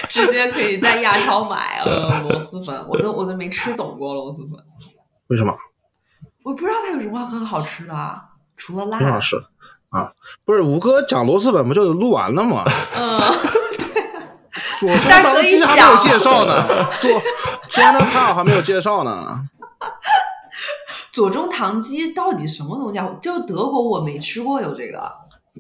[0.10, 4.64] 直接可以在亚超买呃螺蛳粉，我都我都没吃懂过螺蛳粉，
[5.28, 5.56] 为什么？
[6.44, 8.22] 我不知道它有什么很好吃的啊，
[8.56, 9.00] 除了辣。
[9.00, 9.36] 很好吃
[9.90, 10.12] 啊！
[10.46, 12.64] 不是吴哥讲螺蛳粉不就录完了吗？
[12.96, 13.20] 嗯，
[14.80, 16.64] 左宗但可以棠鸡还没有讲介绍呢，
[17.02, 17.10] 左
[17.72, 19.42] Jenna Cao 还没有介绍呢。
[21.14, 23.10] 左宗棠鸡到底什么东西啊？
[23.22, 25.10] 就德国我没吃过有这个。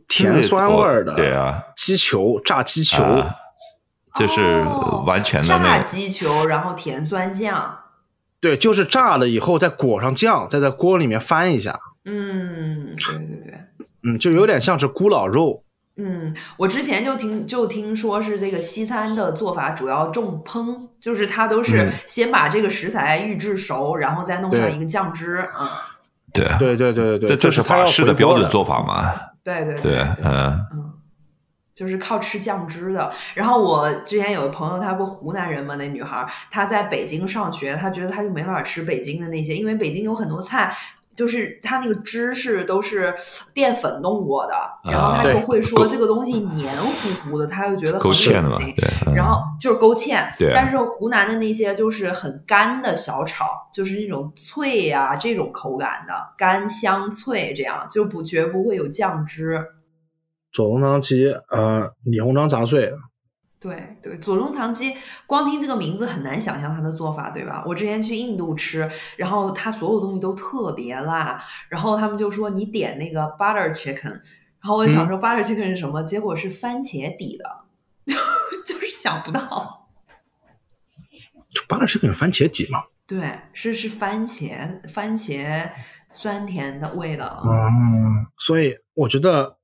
[0.07, 3.35] 甜酸味儿的，对啊，鸡球炸鸡球，啊
[4.15, 7.77] 就是哦完全的炸那个鸡球，然后甜酸酱。
[8.41, 13.59] 对，就是炸了以后再裹上酱，再在锅里面翻一下，嗯，对对对。
[14.03, 15.62] 嗯，就有点像是咕老肉。
[15.95, 25.35] 嗯，我之前就听就听说是这个西餐的做法主要重烹，就是它都是嗯先把这个食材预制熟，然后再弄上一个酱汁。
[25.53, 25.79] 啊，
[26.33, 29.13] 对啊，对对对对对，这这是法式的标准做法嘛？
[29.43, 30.93] 对对对，嗯嗯，
[31.75, 33.13] 就是靠吃酱汁的。
[33.35, 40.75] 然后我之前有个朋友，她不湖南人嘛，那女孩儿她在北京上学，她觉得她就没办法吃北京的那些，因为北京有很多菜。
[41.15, 43.13] 就是它那个汁是都是
[43.53, 44.53] 淀粉弄过的，
[44.91, 46.91] 然后他就会说这个东西黏糊
[47.29, 48.73] 糊的，他就觉得很恶勾芡嘛心。，
[49.15, 59.63] 然后就是勾芡，但是湖南的那些就是很干的小炒，就是那种脆呀、这种口感的干香脆，这样就不绝不会有酱汁。
[60.51, 62.93] 左宗棠鸡，呃，李鸿章杂碎，
[63.63, 64.93] 对对，左宗棠鸡，
[65.25, 67.63] 光听这个名字很难想象它的做法，对吧？
[67.65, 77.63] 我之前去印度吃，然后它所有东西都特别辣，然后他们就说你点那个 butter chicken，然后我就想说 butter chicken 是什么，结果是番茄底的，
[78.67, 79.87] 就是想不到。
[81.69, 82.79] 巴勒是个番茄底吗？
[83.07, 85.69] 对，是是番茄，番茄
[86.11, 87.43] 酸甜的味道。
[87.45, 89.57] 嗯，所以我觉得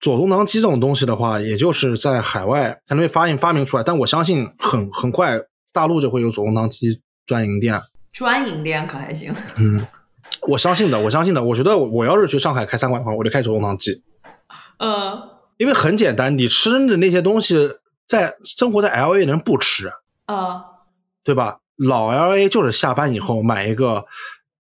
[0.00, 5.40] 左宗棠鸡这种东西的话，也就是在海外才能被发明发明出来，但我相信很很快
[5.72, 7.80] 大陆就会有左宗棠鸡专营店。
[8.12, 9.34] 专营店可还行？
[9.56, 9.86] 嗯，
[10.48, 11.42] 我相信的，我相信的。
[11.42, 14.02] 我觉得我要是去上海开餐馆的话，我就开左宗棠鸡，
[14.78, 15.22] 嗯
[15.58, 17.70] 因为很简单，你吃的那些东西，
[18.06, 19.92] 在生活在 L A 的人不吃，
[20.26, 20.60] 嗯，
[21.22, 21.58] 对吧？
[21.76, 24.04] 老 L A 就是下班以后买一个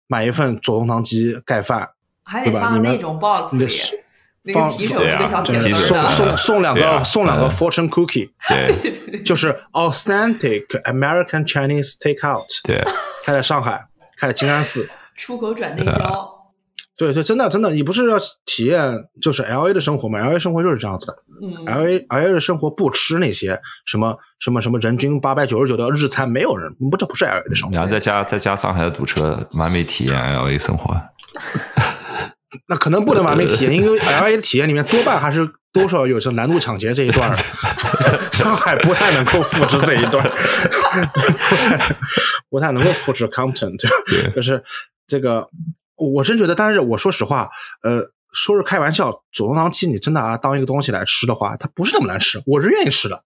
[0.06, 1.90] 买一份左宗棠鸡盖饭，
[2.22, 3.54] 还得对吧你那种 box
[4.48, 12.82] 那个放提手对啊是个小铁丝，送送送两个送两个嗯 fortune cookie，对 对对对，就是 authentic American Chinese takeout，对，
[13.24, 14.88] 开在上海，开在静安寺。
[15.16, 16.30] 出口转内销，
[16.96, 18.16] 对对，真的真的，你不是要
[18.46, 21.16] 体验就是 L A 的生活吗？L A 生活就是这样子的。
[21.42, 27.74] 嗯，L A L A 的生活不吃那些什么什么什么人均八百九十九的日餐，没有人不，这不是 L A 的生活。
[27.74, 30.96] 然后再加再加上海的堵车，完美体验 L A 生活。
[32.66, 37.36] 那可能不能完美体验，因为 L A 的体验里面多半还是多少有些难度抢劫这一段儿，
[38.32, 40.30] 上海不太能够复制这一段儿，
[41.06, 41.10] 不
[41.70, 41.86] 太
[42.50, 44.62] 不太能够复制 Compton，对，就是
[45.06, 45.48] 这个，
[45.96, 47.50] 我真觉得，但是我说实话，
[47.82, 48.12] 呃。
[48.30, 53.24] 说是开玩笑，左宗棠鸡你真的啊当一个东西来吃的话，它不是那么难吃，我是愿意吃的。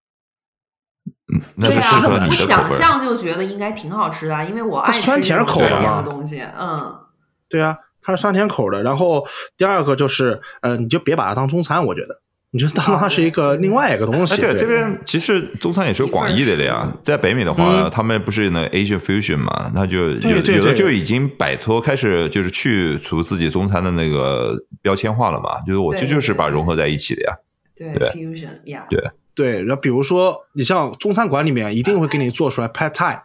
[1.57, 2.70] 那对啊，是适合你我的口味儿。
[2.70, 7.01] 想象就觉得应该挺好吃的啊，因为我爱吃酸甜口的东西，嗯，
[7.49, 8.83] 对啊，它是酸甜口的。
[8.83, 9.27] 然后
[9.57, 12.20] 第二个就是，呃，你就别把它当中餐，我觉得，
[12.51, 14.41] 你就当它是一个另外一个东哎，西。
[14.41, 16.93] 对，这边其实中餐也是有广义的了呀。
[17.03, 25.61] 在北美的话，嗯他们不是那 Asian fusion 嘛，那就有对对对有的就已经摆脱，开始就是去除自己中餐的那个标签化了嘛。
[25.66, 27.35] 就是我这就是把融合在一起的呀。
[27.74, 29.03] 对对，fusion 呀，对
[29.35, 33.19] 对，然后比如说你像中餐馆里面一定会给你做出来 pad thai，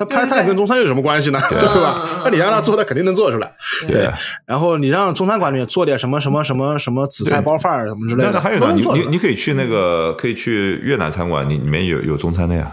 [0.00, 1.38] 但对 pad 对 thai 跟中餐有什么关系呢？
[1.50, 2.20] 对 对吧嗯？
[2.24, 3.52] 那你让他做，他肯定能做出来。
[3.86, 4.10] 对，
[4.46, 12.72] 然后你让中餐馆里面做点什么什么什么什么紫菜包饭儿什么之类的，那那还有呢，你你你可以去那个可以去越南餐馆，你里面有有中餐的呀，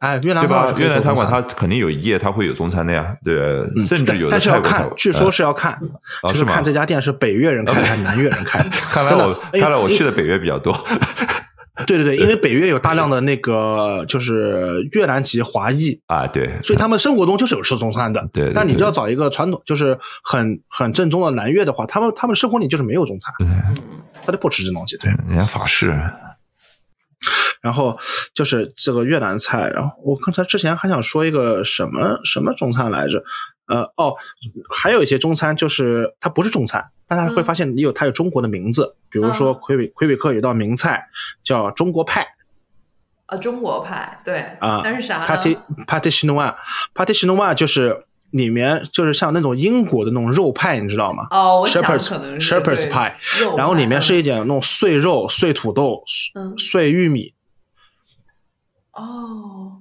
[0.00, 0.74] 哎，越南对吧？
[0.76, 3.34] 越南餐馆它肯定有一页，它会有中餐的呀，对，
[3.76, 5.80] 嗯甚至有的但是要看，据说是要看，
[6.28, 8.60] 就是看这家店是北越人开还是南越人开。
[8.92, 10.72] 看来我哎看来我去的北越比较多。
[11.86, 18.20] 对对对，因为北越有大量的那个就是越南籍华裔，啊，对，所以他们生活中就是有吃中餐的。
[18.32, 23.34] 对对但你就要找一个传统，就是很很正宗的南越的话，他们他们生活里就是没有中餐，
[24.24, 24.96] 他就不吃这东西。
[24.98, 25.88] 对，人家法式，
[27.60, 27.98] 然后
[28.34, 33.24] 就是这个越南菜，然后我刚才之前还想说一个什么什么中餐来着，
[33.66, 34.14] 呃哦，
[34.70, 41.06] 还有一些中餐就是它不是中餐，但它会发现你有它有中国的名字，比如说嗯魁北魁北克有道名菜
[41.42, 42.26] 叫中国派。
[43.26, 51.26] 啊，中国派，对，啊，那是啥呢？？Pati Pati Chinois，Pati Chinois 就是里面就是像那种英国的那种肉派，你知道吗？
[51.30, 56.04] 哦，我想可能是 Shepherd's 对 pie，然后里面是一点那种碎肉、碎土豆、
[56.34, 57.32] 嗯碎玉米，
[58.92, 59.80] 哦，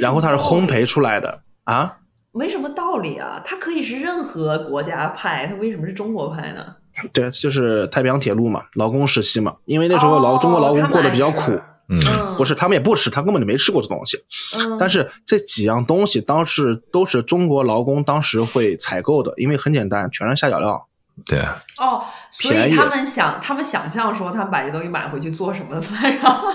[0.00, 1.42] 然后它是烘焙出来的
[1.72, 1.98] 啊。
[2.32, 6.76] 没什么道理啊，它可以是任何国家派，它为什么是中国派呢？
[7.12, 11.52] 对，就是太平洋铁路嘛，劳工时期嘛，因为那时候劳、哦中国劳工过得比较苦，
[11.88, 14.18] 嗯，嗯，不是他们也不吃，他根本就没吃过这东西。
[14.58, 20.87] 嗯，但是这几样东西当时都是中国劳工当时会采购的，因为很简单，全是下脚料。
[21.26, 21.40] 对，
[21.76, 26.48] 哦，所以他们想，他们想象说他们把这东西买回去做什么饭， 然后。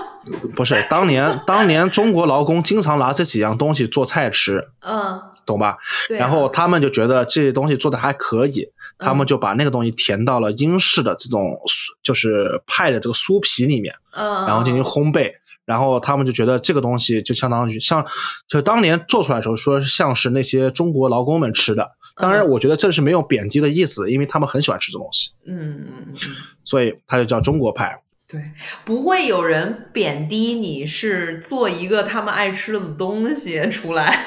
[0.56, 5.76] 不是当年当年中国劳工经常拿这几样东西做菜吃，嗯，懂吧？
[6.08, 8.66] 对啊、然后他们就觉得这些东西做的还可以，
[8.98, 15.32] 他嗯们就把那个东西填到了英式的这种酥就是派的这个酥皮里面，嗯，然后进行烘焙。
[15.66, 18.04] 然后他们就觉得这个东西就相当于像，
[18.46, 21.92] 就当年做出来的时候说像是那些中国劳工们吃的。
[22.16, 26.18] 当然，嗯我觉得这是没有贬低的意思，因为他们很喜欢吃这东西，嗯嗯嗯，
[26.64, 28.00] 所以它就叫中国派。
[28.26, 28.40] 对，
[28.84, 34.24] 不会有人贬低你是做一个他们爱吃的东西出来，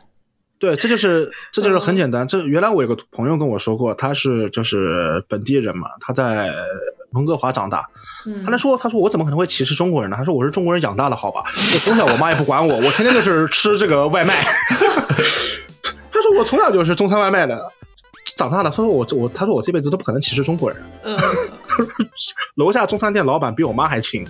[0.60, 2.28] 对，这就是这就是很简单。
[2.28, 6.52] 这原来我有个朋友跟我说过，他是就是本地人嘛，他在
[7.12, 7.88] 温哥华长大。
[8.26, 10.16] 嗯他来说，他说我怎么可能会歧视中国人呢？
[10.16, 11.42] 他说我是中国人养大的，好吧？
[11.46, 14.34] 我从小我妈也不管我，我天天就是吃这个外卖。
[16.36, 17.62] 我从小就是中餐外卖的，
[18.36, 18.70] 长大的。
[18.70, 20.82] 他说我我他说我这辈子都不可能歧视中国人。
[21.04, 21.16] 嗯，
[22.56, 24.26] 楼下中餐店老板比我妈还亲。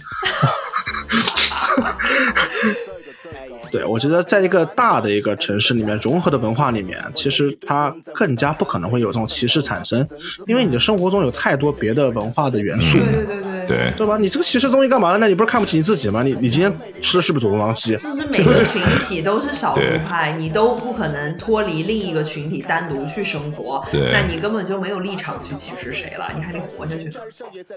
[3.70, 10.08] 对，我觉得在一个大的一个城市里面，融合的文化里面，其实它更加不可能会有这种歧视产生，
[10.46, 14.16] 因为你的生活中有太多别的文化的元素，对对对对对，对吧？
[14.19, 15.19] 你这个歧视东西干嘛呢？
[15.19, 16.23] 那你不是看不起你自己吗？
[16.23, 16.73] 你你今天
[17.03, 17.93] 吃的是不是左宗棠鸡？
[17.97, 27.11] 就是每个群体都是少数派，你都不可能脱离另一个群体单独去生活，对那你根本就没有立场去歧视谁了，你还得活下去。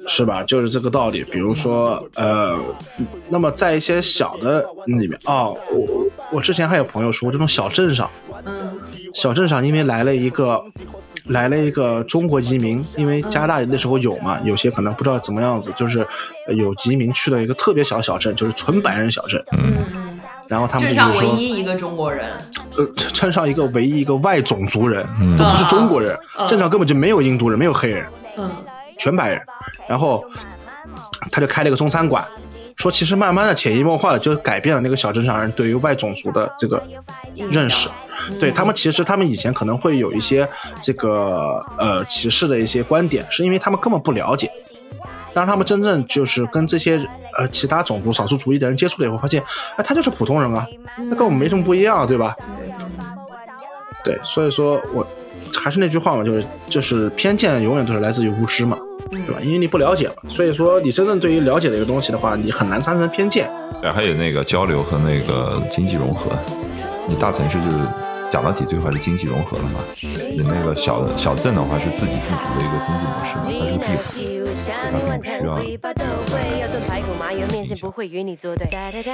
[0.08, 0.44] 是吧？
[0.44, 1.24] 就是这个道理。
[1.24, 2.58] 比如说，呃，
[3.30, 8.10] 那么在一些小的里面，哦，我我之前还有朋友说，这种小镇上，
[8.46, 8.80] 嗯
[9.14, 10.64] 小镇上因为来了一个
[11.26, 16.06] 来了一个中国移民，因为加拿大那时候有嘛，有些可能不知道怎么样子，就是
[16.48, 19.44] 呃有移民去了一个特别小的小镇，就是纯白人小镇。
[19.52, 19.86] 嗯。
[19.94, 20.20] 嗯。
[20.48, 22.38] 然后他们镇上唯就是说，一一个中国人，
[22.76, 25.38] 呃，镇上一个唯一一个外种族人，嗯。
[25.38, 26.48] 都不是中国人，嗯。
[26.48, 28.06] 镇上根本就没有印度人，没有黑人，
[28.38, 28.52] 嗯。
[28.98, 29.42] 全白人。
[29.88, 30.26] 然后
[31.32, 32.26] 他就开了一个中餐馆，
[32.78, 36.84] 说其实慢慢的潜移默化的就改变了那个小镇上人对于外种族的这个
[37.52, 37.88] 认识。
[38.40, 40.48] 对他们，其实他们以前可能会有一些
[40.82, 44.50] 这个呃歧视的一些观点，是因为他们根本不了解。
[45.34, 46.98] 当他们真正就是跟这些
[47.38, 49.42] 呃其他种族少数族裔的人接触了以后，发现，
[49.78, 50.68] 哎，他就是普通人啊，
[50.98, 52.36] 那跟我们没什么不一样，对吧？
[54.04, 55.08] 对，所以说我
[55.56, 58.78] 还是那句话嘛，就是就是偏见永远都是来自于无知嘛，
[59.10, 59.40] 对吧？
[59.42, 63.50] 因为你不了解嘛，所以说你真正对于了解的一个东西的话，你很难产生偏见。
[63.82, 66.32] 对，还有那个交流和那个经济融合。
[67.08, 67.78] 你大城市就是
[68.32, 69.82] 讲到底最后还是经济融合了嘛。
[70.02, 75.60] 你那个小小镇的话是自给自足的一个经济模式嘛，它是个闭环，它并不需要。
[76.62, 78.68] 要炖排骨麻油面线不会与你作对，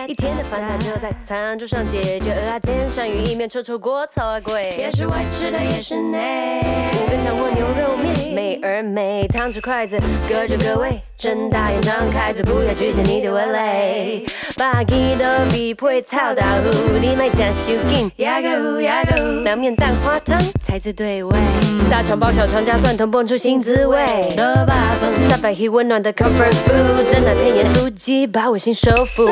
[0.07, 14.25] 一天的饭摊就在餐桌上解决，鹅啊煎鳝鱼意面臭臭锅炒啊贵，也是外吃的也是内，五根肠或牛肉面，美美，汤匙筷子隔着各位，睁大眼张开嘴，不要局限你的味蕾，
[14.57, 21.37] 把吉的比配炒豆腐，你买加手紧，压个糊压个糊，凉面蛋花汤才最对味，
[21.89, 24.05] 大肠包小肠加蒜头蹦出新滋味，
[24.35, 29.25] 多巴风三百亿温暖的 comfort food，真的偏盐酥鸡把我心收服，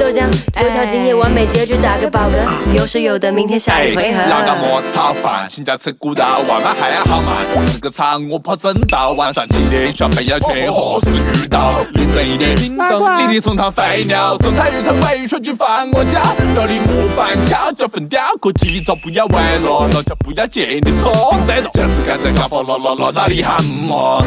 [0.00, 0.26] 豆浆
[0.62, 4.20] 油条今夜完美结局打个饱嗝，有是有的明天下一回合。
[4.28, 7.44] 那个馍炒饭，现在吃古道，外卖还好慢。
[7.72, 11.74] 这个场我跑整到晚上七点，小朋友去何时遇到？
[11.94, 16.34] 凌晨一点，叮咚，滴滴送汤飞鸟，送菜鱼成为全局放我家。
[16.54, 21.70] 料理木板敲脚粉雕，过几招不要玩了，老家不要借你说这种。
[21.74, 24.22] 下次看这个佛罗罗罗大的汉馍，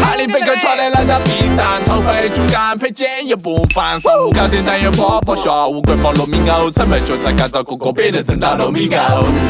[0.00, 4.00] 哈利贝克穿的那条皮蛋，头盔猪肝配煎也不烦。
[4.00, 8.98] 上午搞点蛋油泡泡，下午桂花糯米藕，成本就在干燥锅锅，别人等到糯米糕。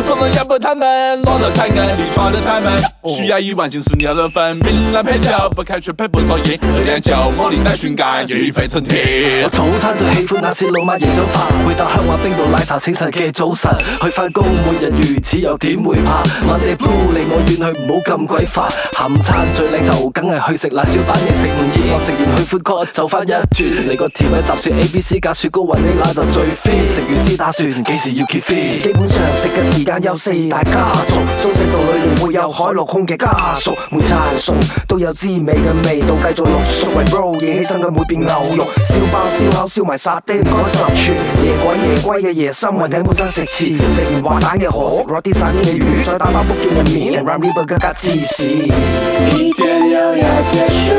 [0.06, 2.72] 送人要不他们，落到才能离穿的他们，
[3.16, 9.48] 需要一万斤是牛肉粉，明来配酒，不开水配不收烟，热量酒，我的奶熏干，一沸成铁我。
[9.50, 13.70] 早餐最喜欢那次老妈夜早飯，回到香華冰島奶茶清晨嘅早晨，
[14.00, 16.22] 去翻工每日如此又点会怕？
[16.42, 18.68] 問你 blue 離我遠去，唔好咁鬼烦。
[18.92, 23.46] 下午餐最靓就梗系去食辣椒板嘢食唔厭，我食完去 food court 走翻一转，
[23.86, 28.78] 嚟个甜嘅雜薯 A B C 加雪糕云呢拿就最 fit，食完先打算几时要 keep fit。
[28.78, 34.54] 基本上食嘅时间有四大家族，中式道里面会有海陆空嘅家属，每餐餸
[34.86, 40.96] 都有滋味嘅味道，繼續錄熟為 bro 嘢起身嘅每片牛肉，燒包燒烤燒埋沙爹唔該十串，
[41.42, 48.44] 夜鬼夜龜嘅夜深雲頂本身食翅，食完滑蛋嘅河，食落啲散嘅魚，再打包福建嘅麵，ram river 加加芝士。
[48.44, 50.94] 一天又要结束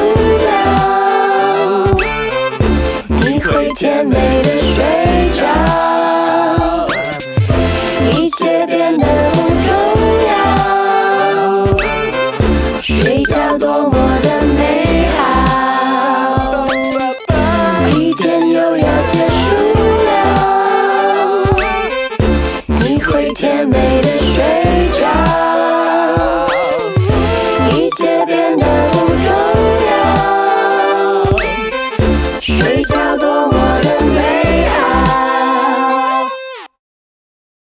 [0.45, 1.95] 了，
[3.07, 4.83] 你会甜美的睡
[5.39, 5.43] 着，
[8.11, 9.05] 一切变得
[12.85, 13.92] 睡觉多么